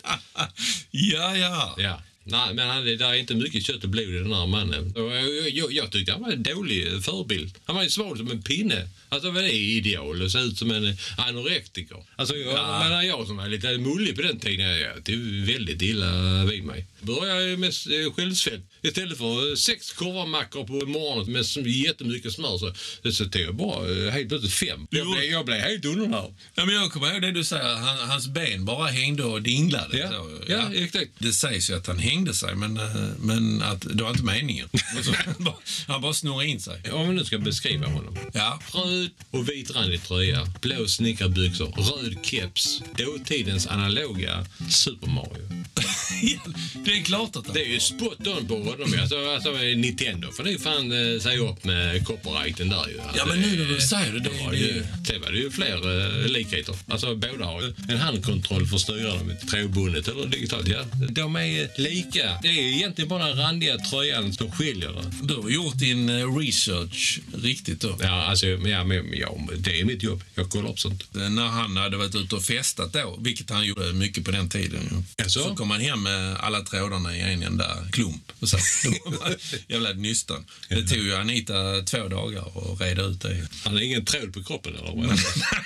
ja, 0.92 1.36
ja. 1.36 1.76
Ja. 1.78 2.02
Nej, 2.30 2.54
men 2.54 2.68
han, 2.70 2.86
det 2.86 3.02
är 3.02 3.14
inte 3.14 3.36
mycket 3.36 3.66
kött 3.66 3.84
och 3.84 3.90
blod 3.90 4.10
i 4.10 4.20
den 4.20 4.34
här 4.34 4.48
mannen. 4.48 4.94
Och 4.96 5.16
jag, 5.16 5.50
jag, 5.50 5.72
jag 5.72 5.92
tyckte 5.92 6.12
han 6.12 6.22
var 6.22 6.32
en 6.32 6.44
dålig 6.44 7.04
förebild. 7.04 7.56
Han 7.66 7.76
var 7.76 7.84
ju 7.84 7.90
sval 7.90 8.18
som 8.18 8.32
en 8.32 8.42
pinne. 8.42 8.90
Alltså 9.10 9.32
vad 9.32 9.44
är 9.44 9.50
ideal? 9.54 10.22
Och 10.22 10.32
ser 10.32 10.44
ut 10.46 10.58
som 10.58 10.72
en 10.72 10.98
anorektiker. 11.18 11.98
Alltså 12.16 12.36
jag, 12.36 12.54
Ja. 12.54 12.80
menar, 12.84 13.02
jag 13.04 13.28
som 13.28 13.38
var 13.38 13.48
lite 13.48 13.78
mullig 13.78 14.16
på 14.16 14.22
den 14.22 14.40
tiden, 14.40 14.80
jag 14.80 15.06
tog 15.06 15.20
väldigt 15.46 15.82
illa 15.82 16.46
vid 16.46 16.64
mig. 16.64 16.86
Började 17.02 17.44
jag 17.50 17.60
med 17.60 17.68
eh, 17.70 18.14
självsvält. 18.14 18.64
Istället 18.88 19.18
för 19.18 19.56
sex 19.56 19.94
korvmackor 19.94 20.64
på 20.64 20.74
morgonen 20.74 21.32
med 21.32 21.68
jättemycket 21.68 22.34
smör 22.34 22.58
så, 22.58 22.74
så 23.12 23.26
tog 23.26 23.42
jag 23.42 23.56
bara 23.56 24.06
eh, 24.06 24.12
helt 24.12 24.30
plötsligt 24.30 24.54
fem. 24.54 24.88
Jag 24.90 25.08
blev, 25.12 25.24
jag 25.24 25.46
blev 25.46 25.60
helt 25.60 25.86
undernärd. 25.86 26.34
Ja, 26.56 26.66
men 26.66 26.76
jag 26.76 26.92
kommer 26.92 27.12
ihåg 27.14 27.22
det 27.22 27.32
du 27.32 27.44
säger, 27.44 27.76
han, 27.76 28.10
hans 28.10 28.28
ben 28.28 28.66
bara 28.66 28.88
hängde 28.88 29.24
och 29.24 29.42
dinglade. 29.42 29.98
Ja, 29.98 30.10
Så, 30.10 30.52
ja, 30.52 30.74
exakt. 30.74 31.12
Det 31.20 31.34
sägs 31.34 31.70
ju 31.70 31.76
att 31.76 31.88
han 31.88 32.00
hängde 32.00 32.34
sig, 32.34 32.56
men, 32.56 32.78
eh, 32.78 32.86
men 33.20 33.62
att 33.62 33.82
det 33.82 34.04
var 34.04 34.10
inte 34.10 34.24
meningen. 34.24 34.70
Han 35.88 36.02
bara 36.02 36.14
snurrade 36.14 36.48
in 36.48 36.60
sig. 36.60 36.92
Om 36.92 37.10
vi 37.10 37.16
nu 37.16 37.26
ska 37.26 37.38
beskriva 37.38 37.88
honom. 37.88 38.18
Ja. 38.34 38.60
Röd 38.72 39.10
och 39.32 39.50
vitrandig 39.50 40.04
tröja, 40.04 40.48
blå 40.62 40.88
snickarbyxor, 40.88 41.66
röd 41.66 42.18
keps. 42.26 42.82
Dåtidens 42.98 43.68
analoga 43.68 44.46
Super 44.70 45.08
Mario. 45.08 45.64
Det 46.86 46.92
är 46.92 47.04
klart 47.04 47.36
att 47.36 47.46
han 47.46 47.54
Det 47.54 47.62
är 47.62 47.70
ju 47.70 47.80
spot 47.80 48.28
on 48.28 48.48
på 48.48 48.56
honom. 48.56 48.94
Alltså, 49.02 49.30
alltså 49.36 49.52
Nintendo 49.52 50.32
får 50.32 50.44
ni 50.44 50.58
fan 50.58 50.92
eh, 50.92 51.20
säga 51.20 51.40
upp 51.40 51.64
med 51.64 52.06
copyrighten 52.06 52.70
där 52.70 52.88
ju. 52.88 53.00
Ja, 53.16 53.26
men 53.26 53.42
nu 53.42 53.58
när 53.58 53.66
du 53.66 53.82
säger 53.82 54.14
det, 54.14 54.20
det, 54.20 54.30
det, 54.52 54.58
ju, 54.58 54.84
sen 55.08 55.22
var 55.22 55.32
det 55.32 55.38
ju 55.38 55.52
fler 55.52 55.78
eh, 56.24 56.28
likheter. 56.28 56.76
Alltså 56.88 57.16
båda 57.16 57.46
har 57.46 57.74
en 57.90 57.98
handkontroll 57.98 58.68
för 58.68 58.76
att 58.76 58.82
styra 58.82 59.14
dem 59.14 59.32
trådbundet 59.52 60.08
eller 60.08 60.26
digitalt. 60.26 60.68
Ja, 60.68 60.84
de 61.10 61.36
är 61.36 61.82
lika. 61.82 62.40
Det 62.42 62.48
är 62.48 62.76
egentligen 62.76 63.10
bara 63.10 63.28
den 63.28 63.38
randiga 63.38 63.78
tröjan 63.78 64.34
som 64.34 64.52
skiljer. 64.52 64.92
det. 64.92 65.28
du 65.28 65.42
har 65.42 65.50
gjort 65.50 65.80
din 65.80 66.10
eh, 66.10 66.38
research 66.38 67.20
riktigt 67.44 67.82
då. 67.82 67.98
Ja, 68.00 68.24
alltså, 68.24 68.48
ja, 68.48 68.84
men, 68.84 69.14
ja, 69.14 69.38
det 69.58 69.80
är 69.80 69.86
mitt 69.86 70.04
jobb. 70.04 70.24
Jag 70.36 70.50
kollar 70.50 70.70
upp 70.70 70.80
sånt. 70.80 71.04
När 71.14 71.48
han 71.48 71.78
hade 71.78 71.98
varit 71.98 72.16
ute 72.16 72.36
och 72.36 72.44
festat 72.44 72.94
då, 72.94 73.18
vilket 73.20 73.50
han 73.50 73.66
gjorde 73.66 73.94
mycket 73.94 74.26
på 74.26 74.32
den 74.32 74.50
tiden. 74.50 75.06
Jaså? 75.18 75.44
Så 75.44 75.56
kom 75.56 75.72
han 75.72 75.82
hem 75.82 76.07
med 76.08 76.38
alla 76.40 76.62
trådarna 76.62 77.18
i 77.18 77.22
en 77.22 77.44
enda 77.44 77.78
klump. 77.92 78.32
Och 78.40 78.50
så, 78.50 78.58
jävla 79.68 79.94
nystan. 79.94 80.46
Det 80.70 80.88
tog 80.88 80.98
ju 80.98 81.16
Anita 81.16 81.82
två 81.82 82.08
dagar 82.08 82.42
att 82.42 82.82
reda 82.82 83.02
ut 83.02 83.22
det. 83.22 83.48
Han 83.64 83.74
har 83.74 83.82
ingen 83.82 84.06
tråd 84.06 84.34
på 84.34 84.44
kroppen 84.44 84.76
eller 84.76 84.96
nej, 84.96 85.08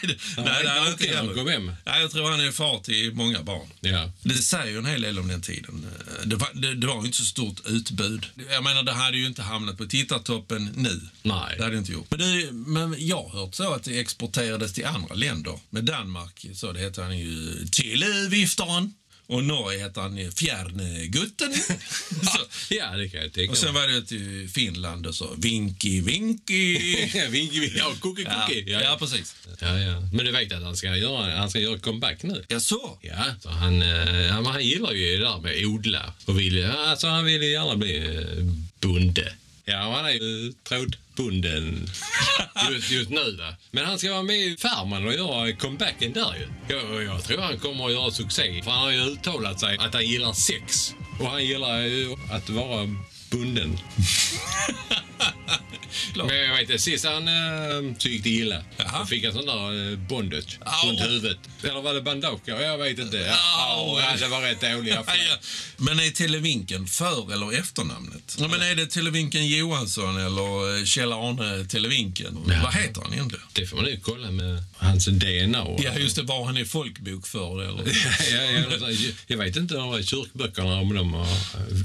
nej, 0.02 0.18
det 0.36 0.50
hade 0.50 0.70
han 0.70 0.92
inte 0.92 1.08
han 1.08 1.16
heller. 1.18 1.34
kom 1.34 1.48
hem. 1.48 1.72
Nej, 1.86 2.02
jag 2.02 2.12
tror 2.12 2.32
han 2.32 2.40
är 2.40 2.52
far 2.52 2.80
till 2.80 3.14
många 3.14 3.44
barn. 3.44 3.68
Ja. 3.80 4.12
Det 4.24 4.34
säger 4.34 4.72
ju 4.72 4.78
en 4.78 4.86
hel 4.86 5.02
del 5.02 5.20
om 5.20 5.28
den 5.28 5.42
tiden. 5.42 5.86
Det 6.26 6.36
var, 6.36 6.50
det, 6.54 6.74
det 6.76 6.88
var 6.88 7.00
ju 7.02 7.06
inte 7.06 7.18
så 7.18 7.26
stort 7.26 7.62
utbud. 7.66 8.26
Jag 8.50 8.64
menar, 8.64 8.84
det 8.84 8.92
hade 8.92 9.18
ju 9.18 9.28
inte 9.28 9.42
hamnat 9.42 9.78
på 9.78 9.86
tittartoppen 9.86 10.70
nu. 10.76 11.02
Nej. 11.24 11.56
Det 11.58 11.64
hade 11.64 11.78
inte 11.78 11.92
gjort. 11.92 12.08
Men, 12.10 12.20
det, 12.20 12.52
men 12.52 12.96
jag 12.98 13.24
har 13.24 13.40
hört 13.40 13.56
så 13.56 13.74
att 13.74 13.84
det 13.84 14.00
exporterades 14.00 14.74
till 14.74 14.86
andra 14.86 15.16
länder. 15.16 15.60
Med 15.70 15.84
Danmark, 15.84 16.46
så 16.56 16.72
det 16.72 16.80
heter 16.80 17.04
han 17.04 17.18
ju, 17.20 17.66
till 17.72 18.06
viftaren. 18.30 18.94
Och 19.32 19.44
Norge 19.44 19.80
heter 19.80 20.02
han 20.02 20.32
Fjärnegutten. 20.32 21.54
så, 22.24 22.40
Ja, 22.70 22.98
det 22.98 23.10
kan 23.10 23.22
jag 23.22 23.34
tänka 23.34 23.52
och 23.52 23.58
sen 23.58 23.74
var 23.74 23.88
det 23.88 24.02
till 24.02 24.50
Finland 24.54 25.08
och 25.08 25.16
så 25.16 25.36
Vinky 25.38 26.02
Vinky. 26.02 26.78
Vinky, 27.30 27.60
vinky. 27.60 27.78
Ja, 27.78 27.94
cookie, 28.00 28.26
ja, 28.26 28.46
cookie. 28.48 28.74
Ja, 28.74 28.82
ja, 28.82 28.98
precis. 29.00 29.36
ja, 29.60 29.80
ja. 29.80 30.00
Men 30.14 30.26
du 30.26 30.32
vet 30.32 30.52
att 30.52 30.64
han 30.64 30.76
ska 30.76 30.98
göra, 30.98 31.38
han 31.38 31.50
ska 31.50 31.60
göra 31.60 31.80
comeback 31.80 32.24
nu? 32.24 32.46
Ja, 32.48 32.60
så. 32.60 32.98
Ja, 33.02 33.26
så 33.40 33.50
han, 33.50 33.82
eh, 33.82 34.28
han, 34.30 34.46
han 34.46 34.66
gillar 34.66 34.92
ju 34.92 35.18
det 35.18 35.24
där 35.24 35.40
med 35.40 35.52
att 35.52 35.66
odla 35.66 36.14
och 36.26 36.40
vill, 36.40 36.66
alltså 36.66 37.08
han 37.08 37.26
vill 37.26 37.44
ju 37.44 37.52
gärna 37.52 37.76
bli 37.76 37.98
eh, 37.98 38.46
bonde. 38.80 39.34
Ja, 39.66 39.94
han 39.96 40.06
är 40.06 40.10
ju 40.10 40.54
trådbunden 40.64 41.90
just, 42.72 42.92
just 42.92 43.10
nu. 43.10 43.32
Då. 43.32 43.56
Men 43.72 43.86
han 43.86 44.00
ska 44.00 44.12
vara 44.12 44.24
med 44.24 44.36
i 44.36 44.58
Farmen 44.58 45.08
och 45.08 45.14
göra 45.14 45.52
comebacken 45.56 46.14
där 46.14 46.36
ju. 46.40 46.76
Jag, 46.76 47.04
jag 47.04 47.24
tror 47.24 47.42
han 47.42 47.60
kommer 47.60 47.86
att 47.86 47.92
göra 47.92 48.12
succé. 48.12 48.62
För 48.64 48.72
han 48.72 48.80
har 48.80 48.92
ju 48.92 49.00
uttalat 49.00 49.60
sig 49.60 49.78
att 49.78 49.94
han 49.94 50.06
gillar 50.06 50.34
sex. 50.34 50.94
Och 51.20 51.28
han 51.28 51.46
gillar 51.46 51.82
ju 51.82 52.16
att 52.32 52.50
vara 52.50 52.96
bunden. 53.32 53.78
Men 56.16 56.38
jag 56.38 56.52
vet 56.52 56.62
inte, 56.62 56.80
sist 56.80 57.06
han 57.06 57.28
äh, 57.28 57.96
tyckte 57.98 58.30
illa. 58.30 58.64
Jaha. 58.78 58.88
Han 58.88 59.08
fick 59.08 59.24
en 59.24 59.34
sån 59.34 59.46
där 59.46 59.92
äh, 59.92 59.98
bondage 59.98 60.60
Au. 60.66 60.90
runt 60.90 61.02
huvudet. 61.02 61.38
Eller 61.64 61.82
var 61.82 61.94
det 61.94 62.02
bandage? 62.02 62.40
Jag 62.46 62.78
vet 62.78 63.00
inte. 63.00 63.18
Ja, 63.18 63.76
Au. 63.76 64.00
ja, 64.00 64.18
det 64.20 64.28
var 64.28 64.42
rätt 64.42 64.62
dåliga 64.62 64.96
Ja, 65.08 65.14
ja. 65.30 65.38
Men 65.78 66.00
är 66.00 66.12
Televinken 66.12 66.88
för 66.88 67.34
eller 67.34 67.60
efternamnet? 67.60 68.38
Ja, 68.40 68.48
men 68.48 68.62
är 68.62 68.76
det 68.76 68.86
Televinken 68.86 69.48
Johansson 69.48 70.18
eller 70.18 70.78
eh, 70.78 70.84
Kjell-Arne 70.84 71.68
Televinken? 71.68 72.38
Vad 72.64 72.74
heter 72.74 73.02
han 73.02 73.14
egentligen? 73.14 73.46
Det 73.54 73.66
får 73.66 73.78
man 73.78 73.86
ju 73.86 74.00
kolla 74.00 74.32
med 74.32 74.64
hans 74.78 75.06
DNA. 75.06 75.68
Ja, 75.78 75.98
just 75.98 76.16
det. 76.16 76.22
Var 76.24 76.46
han 76.46 76.58
är 76.58 76.66
folkbokförd 76.66 77.62
eller? 77.62 77.84
ja, 78.32 78.64
ja, 78.82 78.92
jag 79.28 79.38
vet 79.38 79.56
inte 79.56 79.78
om 79.78 80.04
kyrkböckerna 80.04 80.80
om, 80.80 80.96
de 80.96 81.14
har, 81.14 81.28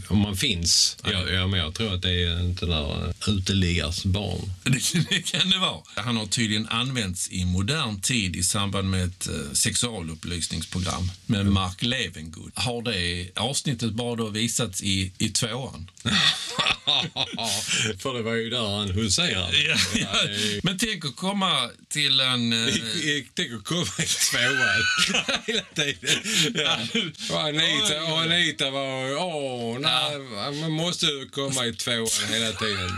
om 0.09 0.19
man 0.19 0.37
finns. 0.37 0.97
Jag, 1.05 1.33
ja, 1.35 1.47
men 1.47 1.61
jag 1.61 1.75
tror 1.75 1.95
att 1.95 2.03
det 2.03 2.23
är 2.23 2.41
inte 2.41 2.67
där 2.67 3.15
uteliggars 3.27 3.96
barn. 4.05 4.51
Det, 4.65 5.09
det 5.11 5.23
kan 5.23 5.51
det 5.51 5.59
vara. 5.59 5.83
Han 5.95 6.17
har 6.17 6.27
tydligen 6.27 6.69
använts 6.69 7.31
i 7.31 7.45
modern 7.45 8.01
tid 8.01 8.37
i 8.37 8.43
samband 8.43 8.91
med 8.91 9.05
ett 9.05 9.29
eh, 9.29 9.53
sexualupplysningsprogram 9.53 11.11
med 11.27 11.47
Mark 11.47 11.83
Levengood. 11.83 12.51
Har 12.55 12.83
det 12.83 13.31
avsnittet 13.37 13.93
bara 13.93 14.17
då 14.17 14.29
visats 14.29 14.83
i, 14.83 15.13
i 15.19 15.29
tvåan? 15.29 15.91
För 17.99 18.15
det 18.15 18.23
var 18.23 18.35
ju 18.35 18.51
där 18.51 18.77
han 18.79 18.91
huserade. 18.91 19.63
Ja, 19.63 19.77
ja. 19.95 20.09
Men 20.63 20.79
tänk 20.79 21.05
att 21.05 21.17
komma 21.17 21.71
till 21.89 22.21
en... 22.21 22.53
eh, 22.53 22.75
Tänk 23.35 23.53
att 23.53 23.65
komma 23.65 23.93
i 23.99 24.07
tvåan 24.07 24.83
hela 25.47 25.63
tiden. 25.75 26.23
Ja. 26.55 26.79
Och 27.31 27.41
Anita, 27.43 28.03
och 28.13 28.21
Anita 28.21 28.71
var... 28.71 29.17
Åh, 29.17 29.79
nej, 29.79 30.19
man 30.61 30.71
måste 30.73 31.07
komma 31.33 31.67
i 31.67 31.73
tvåan 31.75 32.09
hela 32.29 32.53
tiden. 32.53 32.91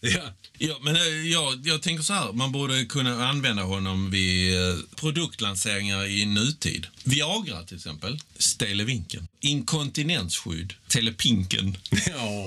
Ja. 0.00 0.34
Ja, 0.58 0.78
men 0.82 0.96
eh, 0.96 1.02
jag, 1.32 1.60
jag 1.64 1.82
tänker 1.82 2.04
så 2.04 2.12
här, 2.12 2.32
man 2.32 2.52
borde 2.52 2.84
kunna 2.84 3.28
använda 3.28 3.62
honom 3.62 4.10
vid 4.10 4.56
eh, 4.56 4.76
produktlanseringar 4.96 6.04
i 6.06 6.26
nutid. 6.26 6.86
Viagra 7.04 7.62
till 7.62 7.76
exempel, 7.76 8.18
Stelevinken. 8.38 9.28
Inkontinensskydd, 9.40 10.74
Telepinken. 10.88 11.76
Ja, 12.06 12.44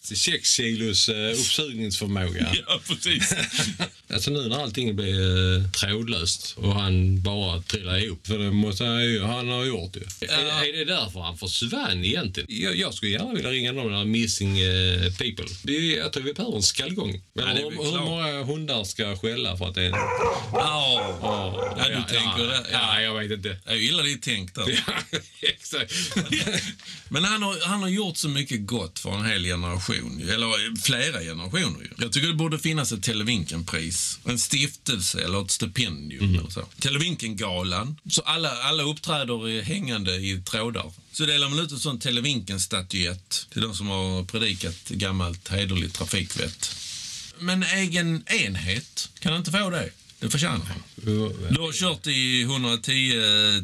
sex 0.00 0.50
kilos 0.50 1.08
uh, 1.08 1.14
uppsugningsförmåga. 1.14 2.54
Ja, 2.66 2.80
precis. 2.86 3.34
Alltså 4.12 4.30
nu 4.30 4.48
när 4.48 4.62
allting 4.62 4.96
blir 4.96 5.58
eh, 5.58 5.70
trådlöst 5.70 6.54
och 6.56 6.74
han 6.74 7.22
bara 7.22 7.62
trillar 7.62 7.98
ihop. 7.98 8.26
För 8.26 8.38
det 8.38 8.50
måste 8.50 8.84
han 8.84 9.04
ju, 9.04 9.22
han 9.22 9.48
ha 9.48 9.64
gjort 9.64 9.96
ju. 9.96 10.26
Är, 10.28 10.68
är 10.68 10.72
det 10.72 10.84
därför 10.84 11.20
han 11.20 11.38
försvann 11.38 12.04
egentligen? 12.04 12.48
Jag, 12.52 12.76
jag 12.76 12.94
skulle 12.94 13.12
gärna 13.12 13.34
vilja 13.34 13.50
ringa 13.50 13.72
någon 13.72 13.92
där 13.92 14.04
missing 14.04 14.58
eh, 14.58 15.12
people. 15.12 15.72
Jag 15.96 16.12
tror 16.12 16.22
vi 16.22 16.32
behöver 16.32 16.56
en 16.56 16.62
skallgång. 16.80 17.22
Men 17.34 17.44
Ja, 17.56 17.62
hur, 17.62 17.70
hur 17.70 18.00
många 18.04 18.42
hundar 18.44 18.84
ska 18.84 19.16
skälla 19.16 19.56
för 19.56 19.68
att 19.68 19.74
det 19.74 19.82
är. 19.82 19.90
Ja, 20.52 21.18
Åh, 21.22 21.74
Ja, 21.78 21.88
du 21.88 22.14
tänker 22.14 22.46
det. 22.46 22.66
Ja, 22.72 23.00
jag 23.00 23.14
vet 23.18 23.30
inte. 23.30 23.58
jag 23.66 23.76
gillar 23.76 24.02
ditt 24.04 24.22
tänk 24.22 24.54
där. 24.54 24.82
Ja, 24.86 25.18
exakt. 25.42 25.92
Men 27.08 27.24
han 27.24 27.42
har, 27.42 27.56
han 27.66 27.82
har 27.82 27.88
gjort 27.88 28.16
så 28.16 28.28
mycket 28.28 28.66
gott 28.66 28.98
för 28.98 29.10
en 29.12 29.24
hel 29.24 29.44
generation, 29.44 30.22
eller 30.28 30.80
flera 30.82 31.20
generationer. 31.20 31.80
Ju. 31.80 31.88
Jag 31.98 32.12
tycker 32.12 32.28
det 32.28 32.34
borde 32.34 32.58
finnas 32.58 32.92
ett 32.92 33.02
Televinkenpris, 33.02 34.18
en 34.24 34.38
stiftelse 34.38 35.24
eller 35.24 35.42
ett 35.44 35.50
stipendium. 35.50 36.38
Eller 36.38 36.50
så. 36.50 36.60
Televinkengalan, 36.80 37.96
så 38.10 38.22
alla, 38.22 38.50
alla 38.62 38.82
uppträder 38.82 39.62
hängande 39.62 40.14
i 40.16 40.42
trådar. 40.44 40.92
Så 41.12 41.26
delar 41.26 41.48
man 41.48 41.58
ut 41.58 41.72
en 41.72 41.78
sån 41.78 41.98
Televinken-statyett 41.98 43.46
till 43.52 43.62
de 43.62 43.74
som 43.74 43.88
har 43.88 44.24
predikat 44.24 44.88
gammalt 44.88 45.48
hederligt 45.48 45.94
trafikvett. 45.94 46.69
Men 47.40 47.62
egen 47.62 48.22
enhet, 48.26 49.08
kan 49.18 49.36
inte 49.36 49.50
få 49.50 49.70
det? 49.70 49.90
Det 50.20 50.30
förtjänar 50.30 50.64
han. 50.64 50.82
Du 51.54 51.60
har 51.60 51.72
kört 51.72 52.06
i 52.06 52.42
110 52.42 53.12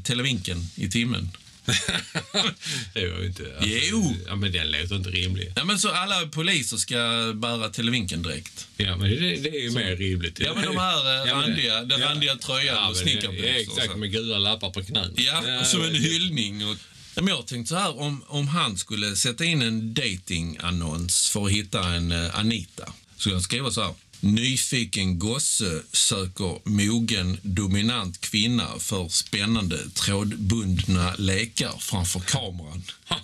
Televinken 0.05 0.71
i 0.75 0.89
timmen. 0.91 1.31
det 2.95 3.09
var 3.09 3.25
inte... 3.25 3.43
Alltså, 3.59 3.79
Jo. 3.91 4.17
Ja, 4.27 4.37
men 4.37 4.53
den 4.53 4.71
låter 4.71 4.97
inte 4.97 5.11
rimlig. 5.11 5.53
Ja, 5.57 5.65
men 5.65 5.79
så 5.79 5.89
alla 5.91 6.27
poliser 6.27 6.77
ska 6.77 7.33
bära 7.35 7.69
Televinken 7.69 8.23
direkt. 8.23 8.67
Ja, 8.77 8.97
men 8.97 9.11
det, 9.11 9.17
det 9.17 9.49
är 9.49 9.62
ju 9.62 9.71
mer 9.71 9.97
rimligt. 9.97 10.41
Ja, 10.41 10.55
men 10.55 10.65
de 10.65 10.77
här 10.77 11.23
eh, 11.23 11.29
Ja, 11.29 11.35
randiga, 11.35 11.83
den 11.85 12.01
ja. 12.01 12.07
randiga 12.09 12.37
tröjan 12.37 12.75
Ja, 12.77 12.89
och 12.89 12.97
snickarbyxor. 12.97 13.47
ja, 13.47 13.61
Exakt, 13.61 13.93
så. 13.93 13.99
med 13.99 14.12
gula 14.12 14.39
lappar 14.39 14.71
på 14.71 14.83
knän. 14.85 15.15
Ja, 15.17 15.61
och 15.61 15.67
som 15.67 15.83
en 15.83 15.95
hyllning. 15.95 16.67
Och... 16.69 16.77
Ja, 17.15 17.23
men 17.23 17.29
jag 17.29 17.37
har 17.37 17.43
tänkt 17.43 17.69
så 17.69 17.77
här, 17.77 18.01
om, 18.01 18.25
om 18.27 18.49
han 18.49 18.79
skulle 18.79 19.17
sätta 19.17 19.45
in 19.45 19.62
en 19.62 19.95
datingannons 19.95 21.29
för 21.29 21.45
att 21.47 21.53
hitta 21.53 21.89
en 21.89 22.12
eh, 22.12 22.39
Anita, 22.39 22.93
skulle 23.16 23.35
han 23.35 23.42
skriva 23.42 23.70
så 23.70 23.83
här. 23.83 23.94
Nyfiken 24.20 25.18
gosse 25.18 25.83
söker 25.92 26.68
mogen, 26.68 27.38
dominant 27.42 28.20
kvinna 28.20 28.79
för 28.79 29.09
spännande 29.09 29.90
trådbundna 29.90 31.14
lekar 31.18 31.79
framför 31.79 32.20
kameran. 32.20 32.83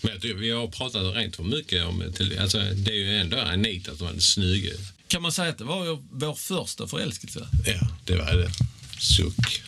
Men 0.00 0.12
jag 0.12 0.22
tycker 0.22 0.34
vi 0.34 0.50
har 0.50 0.68
pratat 0.68 1.16
rent 1.16 1.36
för 1.36 1.42
mycket 1.42 1.84
om... 1.84 2.02
Alltså, 2.40 2.58
det 2.58 2.90
är 2.90 2.94
ju 2.94 3.16
ändå 3.16 3.40
Anita 3.40 3.96
som 3.96 4.06
var 4.06 4.12
den 4.12 4.20
snygga. 4.20 4.70
Kan 5.08 5.22
man 5.22 5.32
säga 5.32 5.48
att 5.48 5.58
det 5.58 5.64
var 5.64 6.02
vår 6.10 6.34
första 6.34 6.86
förälskelse? 6.86 7.48
Ja, 7.66 7.88
det 8.04 8.16
var 8.16 8.32
det. 8.36 8.50
Suck. 8.98 9.62